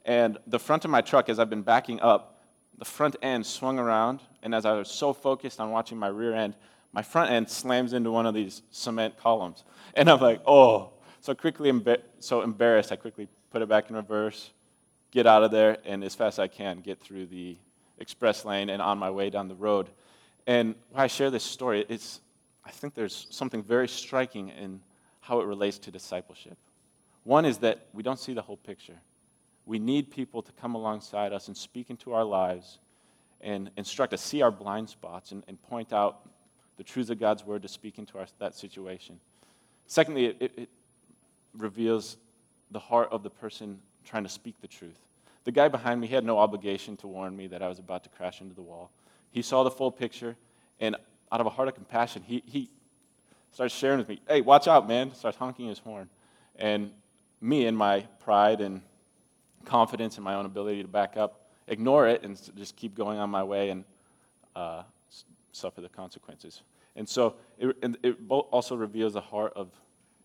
And 0.03 0.39
the 0.47 0.57
front 0.57 0.83
of 0.83 0.89
my 0.89 1.01
truck, 1.01 1.29
as 1.29 1.37
I've 1.37 1.51
been 1.51 1.61
backing 1.61 2.01
up, 2.01 2.41
the 2.75 2.85
front 2.85 3.17
end 3.21 3.45
swung 3.45 3.77
around, 3.77 4.21
and 4.41 4.55
as 4.55 4.65
I 4.65 4.73
was 4.73 4.89
so 4.89 5.13
focused 5.13 5.59
on 5.59 5.69
watching 5.69 5.99
my 5.99 6.07
rear 6.07 6.33
end, 6.33 6.55
my 6.91 7.01
front 7.01 7.31
end 7.31 7.49
slams 7.49 7.93
into 7.93 8.11
one 8.11 8.25
of 8.25 8.33
these 8.33 8.61
cement 8.71 9.17
columns. 9.17 9.63
And 9.93 10.09
I'm 10.09 10.19
like, 10.19 10.41
oh. 10.45 10.93
So 11.21 11.35
quickly, 11.35 11.71
so 12.19 12.41
embarrassed, 12.41 12.91
I 12.91 12.95
quickly 12.95 13.27
put 13.51 13.61
it 13.61 13.67
back 13.67 13.89
in 13.89 13.95
reverse, 13.95 14.51
get 15.11 15.27
out 15.27 15.43
of 15.43 15.51
there, 15.51 15.77
and 15.85 16.03
as 16.03 16.15
fast 16.15 16.35
as 16.35 16.39
I 16.39 16.47
can, 16.47 16.79
get 16.79 16.99
through 16.99 17.25
the 17.25 17.57
express 17.97 18.45
lane 18.45 18.69
and 18.69 18.81
on 18.81 18.97
my 18.97 19.09
way 19.09 19.29
down 19.29 19.47
the 19.49 19.55
road. 19.55 19.89
And 20.47 20.75
why 20.91 21.03
I 21.03 21.07
share 21.07 21.29
this 21.29 21.43
story, 21.43 21.85
it's, 21.89 22.21
I 22.63 22.71
think 22.71 22.93
there's 22.93 23.27
something 23.29 23.61
very 23.61 23.87
striking 23.87 24.49
in 24.49 24.79
how 25.19 25.41
it 25.41 25.45
relates 25.45 25.77
to 25.79 25.91
discipleship. 25.91 26.57
One 27.23 27.45
is 27.45 27.57
that 27.59 27.87
we 27.93 28.01
don't 28.01 28.19
see 28.19 28.33
the 28.33 28.41
whole 28.41 28.57
picture. 28.57 28.99
We 29.65 29.77
need 29.77 30.09
people 30.09 30.41
to 30.41 30.51
come 30.53 30.73
alongside 30.73 31.33
us 31.33 31.47
and 31.47 31.55
speak 31.55 31.89
into 31.89 32.13
our 32.13 32.23
lives 32.23 32.79
and 33.41 33.69
instruct 33.77 34.13
us, 34.13 34.21
see 34.21 34.41
our 34.41 34.51
blind 34.51 34.89
spots, 34.89 35.31
and, 35.31 35.43
and 35.47 35.61
point 35.61 35.93
out 35.93 36.27
the 36.79 36.83
truths 36.85 37.09
of 37.09 37.19
God's 37.19 37.45
word 37.45 37.61
to 37.63 37.67
speak 37.67 37.99
into 37.99 38.17
our, 38.17 38.25
that 38.39 38.55
situation. 38.55 39.19
Secondly, 39.85 40.27
it, 40.27 40.53
it, 40.55 40.69
reveals 41.57 42.15
the 42.71 42.79
heart 42.79 43.09
of 43.11 43.21
the 43.21 43.29
person 43.29 43.79
trying 44.05 44.23
to 44.23 44.29
speak 44.29 44.55
the 44.61 44.67
truth. 44.67 44.97
The 45.43 45.51
guy 45.51 45.67
behind 45.67 45.99
me 45.99 46.07
had 46.07 46.23
no 46.23 46.37
obligation 46.37 46.95
to 46.97 47.07
warn 47.07 47.35
me 47.35 47.47
that 47.47 47.61
I 47.61 47.67
was 47.67 47.79
about 47.79 48.03
to 48.03 48.09
crash 48.09 48.39
into 48.39 48.55
the 48.55 48.61
wall. 48.61 48.91
He 49.31 49.41
saw 49.41 49.63
the 49.63 49.71
full 49.71 49.91
picture, 49.91 50.37
and 50.79 50.95
out 51.31 51.41
of 51.41 51.47
a 51.47 51.49
heart 51.49 51.67
of 51.67 51.75
compassion, 51.75 52.23
he, 52.25 52.43
he 52.45 52.69
starts 53.51 53.73
sharing 53.75 53.97
with 53.97 54.07
me, 54.07 54.21
hey, 54.29 54.39
watch 54.39 54.67
out, 54.67 54.87
man, 54.87 55.13
starts 55.13 55.37
honking 55.37 55.67
his 55.67 55.79
horn. 55.79 56.07
And 56.55 56.91
me, 57.41 57.65
in 57.65 57.75
my 57.75 58.01
pride 58.23 58.61
and 58.61 58.81
confidence 59.65 60.17
in 60.17 60.23
my 60.23 60.35
own 60.35 60.45
ability 60.45 60.83
to 60.83 60.87
back 60.87 61.17
up, 61.17 61.49
ignore 61.67 62.07
it 62.07 62.23
and 62.23 62.39
just 62.55 62.77
keep 62.77 62.95
going 62.95 63.19
on 63.19 63.29
my 63.29 63.43
way 63.43 63.69
and 63.69 63.83
uh, 64.55 64.83
suffer 65.51 65.81
the 65.81 65.89
consequences. 65.89 66.61
And 66.95 67.07
so 67.07 67.35
it, 67.57 67.75
it 68.03 68.17
also 68.29 68.75
reveals 68.75 69.13
the 69.13 69.21
heart 69.21 69.53
of 69.55 69.69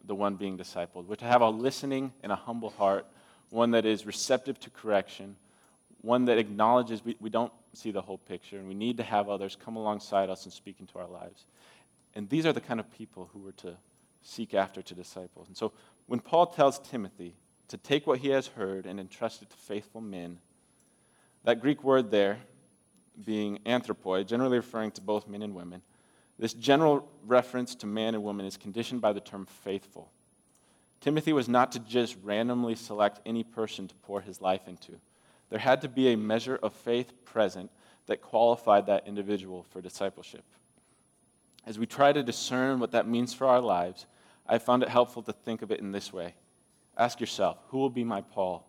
the 0.07 0.14
one 0.14 0.35
being 0.35 0.59
discipled, 0.59 1.07
which 1.07 1.20
to 1.20 1.27
have 1.27 1.40
a 1.40 1.48
listening 1.48 2.12
and 2.22 2.31
a 2.31 2.37
humble 2.37 2.70
heart, 2.70 3.07
one 3.50 3.70
that 3.72 3.87
is 3.87 4.07
receptive 4.07 4.59
to 4.61 4.70
correction, 4.70 5.37
one 6.03 6.27
that 6.27 6.38
acknowledges 6.38 7.05
we, 7.05 7.16
we 7.20 7.31
don't 7.31 7.53
see 7.72 7.90
the 7.90 8.03
whole 8.03 8.18
picture, 8.18 8.59
and 8.59 8.68
we 8.68 8.74
need 8.74 8.96
to 8.98 9.03
have 9.03 9.29
others 9.29 9.57
come 9.57 9.77
alongside 9.77 10.29
us 10.29 10.44
and 10.44 10.53
speak 10.53 10.77
into 10.81 10.98
our 10.98 11.09
lives. 11.09 11.46
And 12.14 12.29
these 12.29 12.46
are 12.46 12.53
the 12.53 12.61
kind 12.61 12.79
of 12.79 12.90
people 12.92 13.31
who 13.33 13.40
we're 13.40 13.53
to 13.53 13.77
seek 14.22 14.55
after 14.55 14.83
to 14.83 14.94
disciple. 14.94 15.44
And 15.46 15.57
so 15.57 15.72
when 16.07 16.20
Paul 16.20 16.46
tells 16.46 16.79
Timothy 16.79 17.35
to 17.68 17.77
take 17.77 18.07
what 18.07 18.18
he 18.18 18.29
has 18.29 18.48
heard 18.48 18.87
and 18.87 19.00
entrust 19.00 19.42
it 19.42 19.50
to 19.50 19.57
faithful 19.57 20.00
men, 20.00 20.38
that 21.44 21.61
Greek 21.61 21.83
word 21.83 22.11
there, 22.11 22.38
being 23.24 23.59
anthropoi, 23.66 24.27
generally 24.27 24.57
referring 24.57 24.90
to 24.92 25.00
both 25.00 25.29
men 25.29 25.42
and 25.42 25.55
women, 25.55 25.83
this 26.38 26.55
general 26.55 27.09
reference 27.25 27.75
to 27.77 27.87
man 27.87 28.14
and 28.14 28.25
woman 28.25 28.47
is 28.47 28.57
conditioned 28.57 29.01
by 29.01 29.12
the 29.12 29.20
term 29.20 29.47
faithful. 29.47 30.11
Timothy 31.01 31.33
was 31.33 31.49
not 31.49 31.73
to 31.73 31.79
just 31.81 32.16
randomly 32.23 32.75
select 32.75 33.20
any 33.27 33.44
person 33.44 33.87
to 33.88 33.94
pour 33.97 34.20
his 34.20 34.40
life 34.40 34.66
into. 34.66 34.92
There 35.51 35.59
had 35.59 35.83
to 35.83 35.88
be 35.88 36.12
a 36.12 36.16
measure 36.16 36.59
of 36.62 36.73
faith 36.73 37.12
present 37.25 37.70
that 38.07 38.23
qualified 38.23 38.87
that 38.87 39.07
individual 39.07 39.62
for 39.62 39.81
discipleship. 39.81 40.44
As 41.66 41.79
we 41.79 41.87
try 41.87 42.12
to 42.12 42.23
discern 42.23 42.81
what 42.81 42.92
that 42.92 43.09
means 43.09 43.33
for 43.33 43.47
our 43.47 43.61
lives, 43.61 44.07
I 44.47 44.59
found 44.59 44.83
it 44.83 44.88
helpful 44.88 45.23
to 45.23 45.33
think 45.33 45.62
of 45.62 45.70
it 45.70 45.81
in 45.81 45.92
this 45.92 46.12
way. 46.12 46.35
Ask 46.97 47.20
yourself 47.20 47.59
who 47.68 47.79
will 47.79 47.90
be 47.90 48.05
my 48.05 48.20
Paul? 48.20 48.66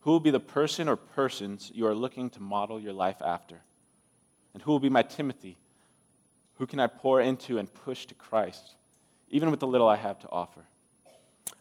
Who 0.00 0.12
will 0.12 0.20
be 0.20 0.30
the 0.30 0.40
person 0.40 0.88
or 0.88 0.96
persons 0.96 1.70
you 1.74 1.86
are 1.86 1.94
looking 1.94 2.30
to 2.30 2.40
model 2.42 2.80
your 2.80 2.92
life 2.92 3.20
after? 3.22 3.60
And 4.54 4.62
who 4.62 4.72
will 4.72 4.80
be 4.80 4.88
my 4.88 5.02
Timothy? 5.02 5.58
Who 6.60 6.66
can 6.66 6.78
I 6.78 6.88
pour 6.88 7.22
into 7.22 7.56
and 7.56 7.72
push 7.72 8.04
to 8.04 8.14
Christ, 8.14 8.74
even 9.30 9.50
with 9.50 9.60
the 9.60 9.66
little 9.66 9.88
I 9.88 9.96
have 9.96 10.18
to 10.18 10.28
offer? 10.28 10.60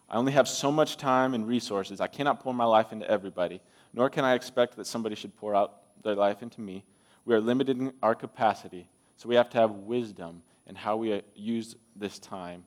I 0.09 0.17
only 0.17 0.33
have 0.33 0.45
so 0.45 0.73
much 0.73 0.97
time 0.97 1.33
and 1.33 1.47
resources. 1.47 2.01
I 2.01 2.07
cannot 2.07 2.41
pour 2.41 2.53
my 2.53 2.65
life 2.65 2.91
into 2.91 3.09
everybody, 3.09 3.61
nor 3.93 4.09
can 4.09 4.25
I 4.25 4.33
expect 4.33 4.75
that 4.75 4.85
somebody 4.85 5.15
should 5.15 5.37
pour 5.37 5.55
out 5.55 6.03
their 6.03 6.15
life 6.15 6.43
into 6.43 6.59
me. 6.59 6.83
We 7.23 7.33
are 7.33 7.39
limited 7.39 7.79
in 7.79 7.93
our 8.03 8.13
capacity, 8.13 8.89
so 9.15 9.29
we 9.29 9.35
have 9.35 9.49
to 9.51 9.57
have 9.57 9.71
wisdom 9.71 10.41
in 10.67 10.75
how 10.75 10.97
we 10.97 11.13
uh, 11.13 11.21
use 11.33 11.77
this 11.95 12.19
time 12.19 12.65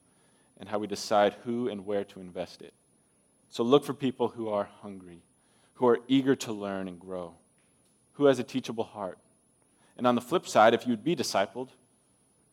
and 0.58 0.66
how 0.66 0.78
we 0.78 0.86
decide 0.86 1.36
who 1.44 1.68
and 1.68 1.84
where 1.84 2.04
to 2.04 2.20
invest 2.20 2.62
it. 2.62 2.72
So 3.50 3.62
look 3.62 3.84
for 3.84 3.92
people 3.92 4.28
who 4.28 4.48
are 4.48 4.70
hungry, 4.80 5.20
who 5.74 5.86
are 5.86 5.98
eager 6.08 6.34
to 6.36 6.52
learn 6.54 6.88
and 6.88 6.98
grow, 6.98 7.34
who 8.14 8.24
has 8.24 8.38
a 8.38 8.42
teachable 8.42 8.84
heart. 8.84 9.18
And 9.98 10.06
on 10.06 10.14
the 10.14 10.22
flip 10.22 10.48
side, 10.48 10.72
if 10.72 10.86
you 10.86 10.92
would 10.92 11.04
be 11.04 11.14
discipled, 11.14 11.68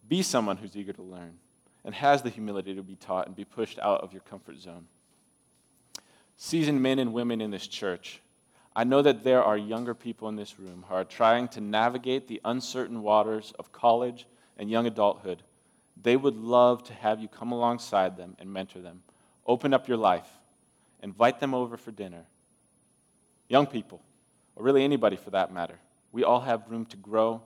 be 0.10 0.22
someone 0.22 0.58
who's 0.58 0.76
eager 0.76 0.92
to 0.94 1.02
learn 1.02 1.38
and 1.86 1.96
has 1.96 2.22
the 2.22 2.30
humility 2.30 2.76
to 2.76 2.84
be 2.84 2.96
taught 2.96 3.28
and 3.28 3.36
be 3.36 3.46
pushed 3.46 3.80
out 3.80 4.02
of 4.02 4.12
your 4.12 4.22
comfort 4.24 4.58
zone. 4.58 4.88
Seasoned 6.36 6.82
men 6.82 7.00
and 7.00 7.14
women 7.14 7.40
in 7.40 7.52
this 7.52 7.68
church, 7.68 8.22
I 8.76 8.84
know 8.84 9.02
that 9.02 9.24
there 9.24 9.44
are 9.44 9.58
younger 9.58 9.94
people 9.94 10.28
in 10.28 10.36
this 10.36 10.60
room 10.60 10.84
who 10.88 10.96
are 10.96 11.06
trying 11.06 11.48
to 11.50 11.62
navigate 11.62 12.28
the 12.28 12.42
uncertain 12.44 13.02
waters 13.02 13.54
of 13.58 13.72
college 13.72 14.26
and 14.58 14.70
young 14.70 14.88
adulthood 14.88 15.44
they 16.02 16.16
would 16.16 16.38
love 16.38 16.84
to 16.86 16.94
have 16.94 17.20
you 17.20 17.28
come 17.28 17.52
alongside 17.52 18.16
them 18.16 18.36
and 18.40 18.52
mentor 18.52 18.80
them. 18.80 19.04
Open 19.46 19.74
up 19.74 19.88
your 19.88 19.98
life, 19.98 20.28
invite 21.04 21.40
them 21.40 21.54
over 21.54 21.78
for 21.78 21.92
dinner. 21.92 22.26
Young 23.48 23.66
people, 23.66 24.02
or 24.56 24.64
really 24.64 24.84
anybody 24.84 25.16
for 25.16 25.32
that 25.32 25.54
matter, 25.54 25.80
we 26.12 26.24
all 26.24 26.42
have 26.42 26.70
room 26.70 26.86
to 26.86 26.98
grow. 26.98 27.42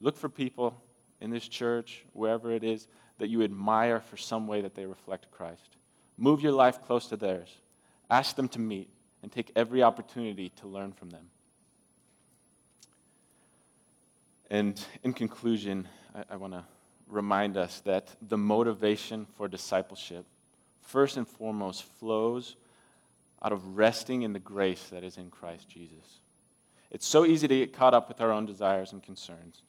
Look 0.00 0.16
for 0.16 0.28
people 0.28 0.80
in 1.22 1.30
this 1.30 1.48
church, 1.48 2.04
wherever 2.12 2.50
it 2.50 2.64
is, 2.64 2.88
that 3.18 3.28
you 3.28 3.42
admire 3.42 4.00
for 4.00 4.16
some 4.16 4.46
way 4.46 4.60
that 4.60 4.74
they 4.74 4.84
reflect 4.84 5.30
Christ. 5.30 5.76
Move 6.18 6.42
your 6.42 6.52
life 6.52 6.82
close 6.82 7.06
to 7.06 7.16
theirs. 7.16 7.56
Ask 8.10 8.36
them 8.36 8.48
to 8.48 8.58
meet 8.58 8.90
and 9.22 9.30
take 9.30 9.52
every 9.54 9.82
opportunity 9.82 10.50
to 10.56 10.66
learn 10.66 10.92
from 10.92 11.10
them. 11.10 11.30
And 14.50 14.84
in 15.02 15.14
conclusion, 15.14 15.88
I, 16.14 16.24
I 16.30 16.36
want 16.36 16.52
to 16.52 16.64
remind 17.08 17.56
us 17.56 17.80
that 17.84 18.08
the 18.20 18.36
motivation 18.36 19.26
for 19.36 19.48
discipleship, 19.48 20.26
first 20.80 21.16
and 21.16 21.26
foremost, 21.26 21.84
flows 22.00 22.56
out 23.42 23.52
of 23.52 23.76
resting 23.76 24.22
in 24.22 24.32
the 24.32 24.38
grace 24.38 24.88
that 24.90 25.04
is 25.04 25.16
in 25.16 25.30
Christ 25.30 25.68
Jesus. 25.68 26.20
It's 26.90 27.06
so 27.06 27.24
easy 27.24 27.48
to 27.48 27.56
get 27.56 27.72
caught 27.72 27.94
up 27.94 28.08
with 28.08 28.20
our 28.20 28.32
own 28.32 28.44
desires 28.44 28.92
and 28.92 29.02
concerns. 29.02 29.62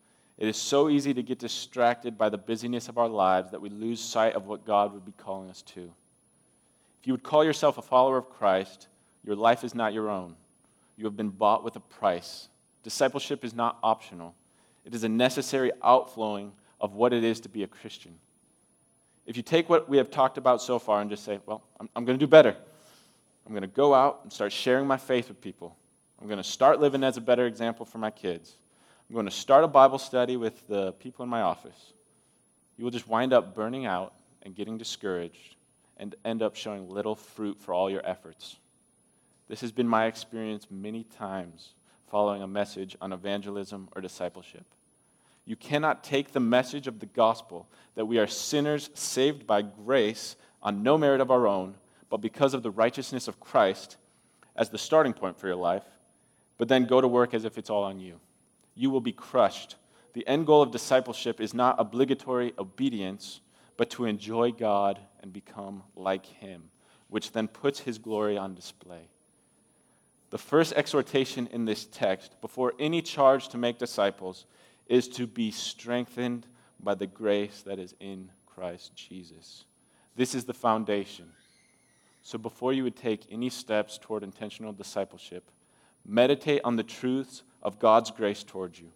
It 0.43 0.49
is 0.49 0.58
so 0.58 0.89
easy 0.89 1.13
to 1.13 1.23
get 1.23 1.39
distracted 1.39 2.17
by 2.17 2.27
the 2.27 2.38
busyness 2.38 2.89
of 2.89 2.97
our 2.97 3.08
lives 3.08 3.51
that 3.51 3.62
we 3.62 3.69
lose 3.69 4.01
sight 4.01 4.36
of 4.36 4.45
what 4.45 4.65
God 4.65 4.91
would 4.91 5.06
be 5.06 5.13
calling 5.13 5.49
us 5.49 5.62
to. 5.62 5.89
If 6.99 7.08
you 7.08 7.13
would 7.13 7.23
call 7.23 7.45
yourself 7.45 7.77
a 7.77 7.82
follower 7.82 8.17
of 8.17 8.29
Christ, 8.29 8.89
your 9.23 9.38
life 9.38 9.63
is 9.63 9.73
not 9.73 9.93
your 9.93 10.10
own. 10.10 10.36
You 10.97 11.06
have 11.06 11.15
been 11.15 11.29
bought 11.29 11.63
with 11.63 11.77
a 11.77 11.79
price. 11.79 12.49
Discipleship 12.84 13.45
is 13.45 13.53
not 13.53 13.77
optional, 13.82 14.36
it 14.84 14.93
is 14.93 15.06
a 15.06 15.08
necessary 15.08 15.71
outflowing 15.82 16.51
of 16.82 16.93
what 16.93 17.13
it 17.13 17.23
is 17.23 17.39
to 17.39 17.47
be 17.47 17.63
a 17.63 17.67
Christian. 17.67 18.13
If 19.25 19.38
you 19.38 19.43
take 19.43 19.69
what 19.69 19.88
we 19.88 19.95
have 19.95 20.12
talked 20.12 20.38
about 20.38 20.62
so 20.62 20.77
far 20.77 20.99
and 20.99 21.10
just 21.10 21.23
say, 21.23 21.39
well, 21.45 21.63
I'm, 21.79 21.88
I'm 21.95 22.03
going 22.03 22.19
to 22.19 22.25
do 22.25 22.29
better, 22.29 22.53
I'm 23.45 23.53
going 23.53 23.62
to 23.62 23.67
go 23.67 23.93
out 23.93 24.19
and 24.23 24.34
start 24.34 24.51
sharing 24.51 24.88
my 24.88 24.97
faith 24.97 25.29
with 25.29 25.39
people. 25.39 25.77
I'm 26.21 26.27
going 26.27 26.36
to 26.36 26.43
start 26.43 26.82
living 26.82 27.01
as 27.01 27.15
a 27.15 27.21
better 27.21 27.47
example 27.47 27.86
for 27.86 27.97
my 27.97 28.12
kids. 28.12 28.58
I'm 29.13 29.15
going 29.15 29.28
to 29.28 29.32
start 29.32 29.63
a 29.63 29.67
Bible 29.67 29.99
study 29.99 30.38
with 30.38 30.67
the 30.67 30.93
people 30.93 31.21
in 31.21 31.30
my 31.30 31.41
office. 31.41 31.93
You 32.78 32.84
will 32.84 32.89
just 32.89 33.08
wind 33.08 33.32
up 33.32 33.54
burning 33.54 33.86
out 33.86 34.15
and 34.41 34.56
getting 34.56 34.76
discouraged 34.76 35.56
and 35.97 36.15
end 36.26 36.41
up 36.41 36.56
showing 36.56 36.89
little 36.89 37.13
fruit 37.13 37.60
for 37.62 37.76
all 37.76 37.91
your 37.91 38.04
efforts. 38.04 38.58
This 39.47 39.62
has 39.62 39.71
been 39.71 39.88
my 39.88 40.08
experience 40.08 40.65
many 40.71 41.04
times 41.04 41.76
following 42.10 42.41
a 42.41 42.47
message 42.47 42.97
on 43.02 43.13
evangelism 43.13 43.88
or 43.95 44.02
discipleship. 44.02 44.65
You 45.45 45.58
cannot 45.58 46.04
take 46.04 46.32
the 46.32 46.39
message 46.39 46.88
of 46.88 46.99
the 46.99 47.06
gospel 47.06 47.67
that 47.93 48.06
we 48.06 48.17
are 48.17 48.26
sinners 48.26 48.89
saved 48.95 49.45
by 49.45 49.61
grace 49.61 50.36
on 50.64 50.82
no 50.82 50.97
merit 50.97 51.22
of 51.22 51.30
our 51.30 51.45
own, 51.45 51.76
but 52.09 52.18
because 52.18 52.55
of 52.55 52.64
the 52.64 52.72
righteousness 52.72 53.28
of 53.28 53.39
Christ 53.39 53.97
as 54.55 54.72
the 54.72 54.80
starting 54.80 55.14
point 55.14 55.39
for 55.39 55.45
your 55.45 55.55
life, 55.55 55.86
but 56.57 56.68
then 56.68 56.86
go 56.86 56.99
to 56.99 57.07
work 57.07 57.36
as 57.36 57.45
if 57.45 57.59
it's 57.59 57.70
all 57.70 57.84
on 57.84 57.99
you. 57.99 58.20
You 58.76 58.89
will 58.89 59.01
be 59.01 59.11
crushed. 59.11 59.76
The 60.13 60.28
end 60.28 60.45
goal 60.45 60.61
of 60.61 60.71
discipleship 60.71 61.41
is 61.41 61.53
not 61.53 61.76
obligatory 61.80 62.53
obedience, 62.57 63.41
but 63.78 63.89
to 63.91 64.05
enjoy 64.05 64.51
God 64.51 64.99
and 65.21 65.34
become 65.34 65.84
like 65.95 66.26
Him, 66.26 66.69
which 67.09 67.32
then 67.32 67.47
puts 67.47 67.80
His 67.80 67.97
glory 67.97 68.38
on 68.38 68.53
display. 68.53 69.09
The 70.30 70.38
first 70.38 70.74
exhortation 70.74 71.47
in 71.51 71.65
this 71.65 71.86
text, 71.86 72.39
before 72.41 72.74
any 72.80 73.01
charge 73.01 73.49
to 73.49 73.57
make 73.57 73.78
disciples, 73.78 74.45
is 74.88 75.07
to 75.09 75.28
be 75.28 75.51
strengthened 75.51 76.47
by 76.80 76.95
the 76.95 77.07
grace 77.07 77.61
that 77.65 77.80
is 77.80 77.95
in 77.99 78.30
Christ 78.45 78.95
Jesus. 78.95 79.65
This 80.15 80.36
is 80.36 80.45
the 80.45 80.53
foundation. 80.53 81.30
So 82.21 82.38
before 82.38 82.74
you 82.74 82.84
would 82.84 82.95
take 82.95 83.28
any 83.30 83.49
steps 83.49 83.99
toward 84.01 84.24
intentional 84.24 84.74
discipleship, 84.74 85.49
meditate 86.05 86.61
on 86.63 86.76
the 86.76 86.84
truths 86.84 87.43
of 87.64 87.80
God's 87.80 88.11
grace 88.11 88.43
towards 88.43 88.80
you. 88.80 88.91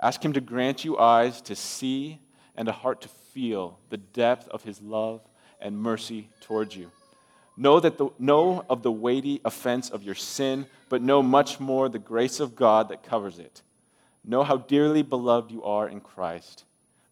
Ask 0.00 0.22
Him 0.22 0.34
to 0.34 0.40
grant 0.40 0.84
you 0.84 0.98
eyes 0.98 1.40
to 1.42 1.56
see 1.56 2.20
and 2.54 2.68
a 2.68 2.72
heart 2.72 3.00
to 3.02 3.08
feel 3.08 3.78
the 3.88 3.96
depth 3.96 4.48
of 4.48 4.62
his 4.62 4.80
love 4.82 5.22
and 5.60 5.78
mercy 5.78 6.28
towards 6.40 6.76
you. 6.76 6.90
Know, 7.56 7.80
that 7.80 7.98
the, 7.98 8.08
know 8.18 8.64
of 8.68 8.82
the 8.82 8.92
weighty 8.92 9.40
offense 9.44 9.90
of 9.90 10.02
your 10.02 10.14
sin, 10.14 10.66
but 10.88 11.02
know 11.02 11.22
much 11.22 11.60
more 11.60 11.88
the 11.88 11.98
grace 11.98 12.40
of 12.40 12.56
God 12.56 12.88
that 12.88 13.02
covers 13.02 13.38
it. 13.38 13.62
Know 14.24 14.42
how 14.42 14.56
dearly 14.56 15.02
beloved 15.02 15.50
you 15.50 15.62
are 15.62 15.88
in 15.88 16.00
Christ. 16.00 16.64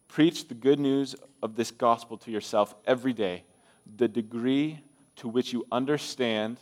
Preach 0.09 0.49
the 0.49 0.55
good 0.55 0.81
news 0.81 1.15
of 1.43 1.57
this 1.57 1.71
gospel 1.71 2.17
to 2.19 2.31
yourself 2.31 2.75
every 2.87 3.13
day. 3.13 3.45
The 3.97 4.09
degree 4.09 4.81
to 5.17 5.29
which 5.29 5.53
you 5.53 5.67
understand, 5.71 6.59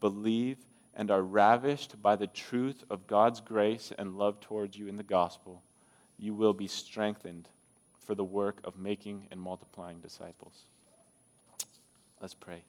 believe, 0.00 0.58
and 1.00 1.10
are 1.10 1.22
ravished 1.22 2.02
by 2.02 2.14
the 2.14 2.26
truth 2.26 2.84
of 2.90 3.06
God's 3.06 3.40
grace 3.40 3.90
and 3.98 4.18
love 4.18 4.38
towards 4.38 4.76
you 4.76 4.86
in 4.86 4.98
the 4.98 5.02
gospel, 5.02 5.62
you 6.18 6.34
will 6.34 6.52
be 6.52 6.66
strengthened 6.66 7.48
for 7.98 8.14
the 8.14 8.22
work 8.22 8.60
of 8.64 8.78
making 8.78 9.26
and 9.30 9.40
multiplying 9.40 10.00
disciples. 10.00 10.66
Let's 12.20 12.34
pray. 12.34 12.64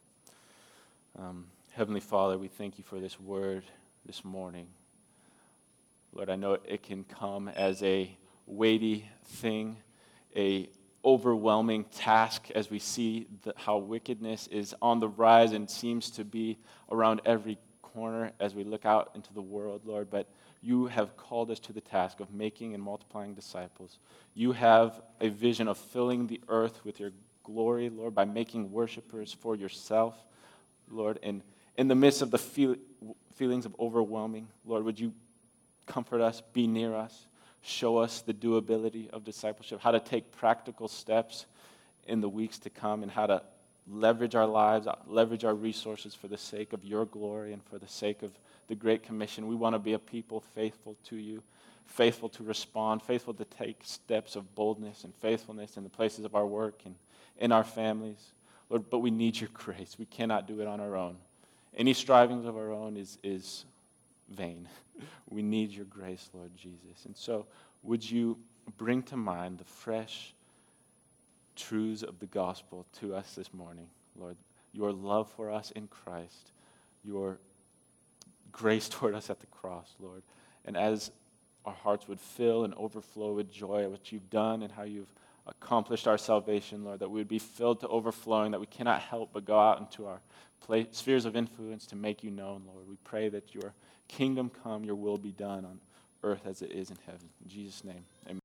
Um, 1.19 1.47
Heavenly 1.71 1.99
Father, 1.99 2.37
we 2.37 2.47
thank 2.47 2.77
you 2.77 2.85
for 2.85 3.01
this 3.01 3.19
word 3.19 3.65
this 4.05 4.23
morning. 4.23 4.67
Lord, 6.13 6.29
I 6.29 6.37
know 6.37 6.53
it 6.53 6.83
can 6.83 7.03
come 7.03 7.49
as 7.49 7.83
a 7.83 8.17
weighty 8.45 9.09
thing, 9.25 9.75
a 10.37 10.69
overwhelming 11.03 11.83
task 11.83 12.49
as 12.55 12.69
we 12.69 12.79
see 12.79 13.27
the, 13.43 13.53
how 13.57 13.77
wickedness 13.77 14.47
is 14.47 14.73
on 14.81 15.01
the 15.01 15.09
rise 15.09 15.51
and 15.51 15.69
seems 15.69 16.09
to 16.11 16.23
be 16.23 16.57
around 16.89 17.19
every 17.25 17.57
corner 17.93 18.31
as 18.39 18.55
we 18.55 18.63
look 18.63 18.85
out 18.85 19.11
into 19.15 19.33
the 19.33 19.41
world, 19.41 19.81
Lord. 19.85 20.09
But 20.09 20.27
you 20.61 20.87
have 20.87 21.17
called 21.17 21.51
us 21.51 21.59
to 21.61 21.73
the 21.73 21.81
task 21.81 22.19
of 22.19 22.33
making 22.33 22.73
and 22.73 22.83
multiplying 22.83 23.33
disciples. 23.33 23.99
You 24.33 24.51
have 24.51 25.01
a 25.19 25.29
vision 25.29 25.67
of 25.67 25.77
filling 25.77 26.27
the 26.27 26.41
earth 26.47 26.83
with 26.85 26.99
your 26.99 27.11
glory, 27.43 27.89
Lord, 27.89 28.13
by 28.13 28.25
making 28.25 28.71
worshipers 28.71 29.33
for 29.33 29.55
yourself, 29.55 30.15
Lord. 30.89 31.19
And 31.23 31.41
in 31.77 31.87
the 31.87 31.95
midst 31.95 32.21
of 32.21 32.31
the 32.31 32.37
feel, 32.37 32.75
feelings 33.35 33.65
of 33.65 33.75
overwhelming, 33.79 34.47
Lord, 34.65 34.83
would 34.85 34.99
you 34.99 35.13
comfort 35.87 36.21
us, 36.21 36.41
be 36.53 36.67
near 36.67 36.93
us, 36.93 37.27
show 37.61 37.97
us 37.97 38.21
the 38.21 38.33
doability 38.33 39.09
of 39.09 39.23
discipleship, 39.23 39.79
how 39.81 39.91
to 39.91 39.99
take 39.99 40.31
practical 40.31 40.87
steps 40.87 41.45
in 42.07 42.21
the 42.21 42.29
weeks 42.29 42.59
to 42.59 42.69
come, 42.69 43.03
and 43.03 43.11
how 43.11 43.25
to 43.27 43.41
leverage 43.89 44.35
our 44.35 44.45
lives, 44.45 44.87
uh, 44.87 44.95
leverage 45.07 45.43
our 45.43 45.55
resources 45.55 46.13
for 46.13 46.27
the 46.27 46.37
sake 46.37 46.73
of 46.73 46.83
your 46.83 47.05
glory 47.05 47.53
and 47.53 47.63
for 47.63 47.77
the 47.77 47.87
sake 47.87 48.23
of 48.23 48.31
the 48.67 48.75
Great 48.75 49.03
Commission. 49.03 49.47
We 49.47 49.55
want 49.55 49.75
to 49.75 49.79
be 49.79 49.93
a 49.93 49.99
people 49.99 50.41
faithful 50.55 50.95
to 51.05 51.15
you, 51.15 51.43
faithful 51.85 52.29
to 52.29 52.43
respond, 52.43 53.01
faithful 53.01 53.33
to 53.35 53.45
take 53.45 53.81
steps 53.83 54.35
of 54.35 54.53
boldness 54.55 55.03
and 55.03 55.13
faithfulness 55.15 55.77
in 55.77 55.83
the 55.83 55.89
places 55.89 56.25
of 56.25 56.35
our 56.35 56.45
work 56.45 56.81
and 56.85 56.95
in 57.37 57.51
our 57.51 57.63
families. 57.63 58.33
Lord, 58.69 58.89
but 58.89 58.99
we 58.99 59.11
need 59.11 59.39
your 59.39 59.49
grace. 59.53 59.97
We 59.99 60.05
cannot 60.05 60.47
do 60.47 60.61
it 60.61 60.67
on 60.67 60.79
our 60.79 60.95
own. 60.95 61.17
Any 61.75 61.93
strivings 61.93 62.45
of 62.45 62.55
our 62.55 62.71
own 62.71 62.97
is, 62.97 63.17
is 63.23 63.65
vain. 64.29 64.67
We 65.29 65.41
need 65.41 65.71
your 65.71 65.85
grace, 65.85 66.29
Lord 66.31 66.51
Jesus. 66.55 67.05
And 67.05 67.17
so, 67.17 67.47
would 67.81 68.07
you 68.07 68.37
bring 68.77 69.01
to 69.03 69.17
mind 69.17 69.57
the 69.57 69.63
fresh 69.63 70.35
truths 71.55 72.03
of 72.03 72.19
the 72.19 72.25
gospel 72.25 72.85
to 72.99 73.15
us 73.15 73.35
this 73.35 73.53
morning, 73.53 73.87
Lord? 74.15 74.37
Your 74.73 74.91
love 74.91 75.29
for 75.35 75.51
us 75.51 75.71
in 75.71 75.87
Christ, 75.87 76.51
your 77.03 77.39
grace 78.51 78.89
toward 78.89 79.15
us 79.15 79.29
at 79.29 79.39
the 79.39 79.47
cross, 79.47 79.95
Lord. 79.99 80.23
And 80.65 80.77
as 80.77 81.11
our 81.65 81.73
hearts 81.73 82.07
would 82.07 82.19
fill 82.19 82.63
and 82.63 82.73
overflow 82.75 83.33
with 83.33 83.51
joy 83.51 83.83
at 83.83 83.91
what 83.91 84.11
you've 84.11 84.29
done 84.29 84.63
and 84.63 84.71
how 84.71 84.83
you've 84.83 85.13
accomplished 85.47 86.07
our 86.07 86.17
salvation, 86.17 86.83
Lord, 86.83 86.99
that 86.99 87.09
we 87.09 87.19
would 87.19 87.27
be 87.27 87.39
filled 87.39 87.79
to 87.81 87.87
overflowing, 87.87 88.51
that 88.51 88.59
we 88.59 88.65
cannot 88.67 89.01
help 89.01 89.31
but 89.33 89.45
go 89.45 89.59
out 89.59 89.79
into 89.79 90.05
our 90.05 90.21
place, 90.61 90.87
spheres 90.91 91.25
of 91.25 91.35
influence 91.35 91.85
to 91.87 91.95
make 91.95 92.23
you 92.23 92.31
known, 92.31 92.63
Lord. 92.67 92.87
We 92.87 92.97
pray 93.03 93.29
that 93.29 93.53
your 93.53 93.73
kingdom 94.07 94.51
come, 94.63 94.83
your 94.83 94.95
will 94.95 95.17
be 95.17 95.31
done 95.31 95.65
on 95.65 95.79
earth 96.23 96.45
as 96.45 96.61
it 96.61 96.71
is 96.71 96.89
in 96.89 96.97
heaven. 97.05 97.29
In 97.43 97.49
Jesus' 97.49 97.83
name, 97.83 98.03
amen. 98.27 98.40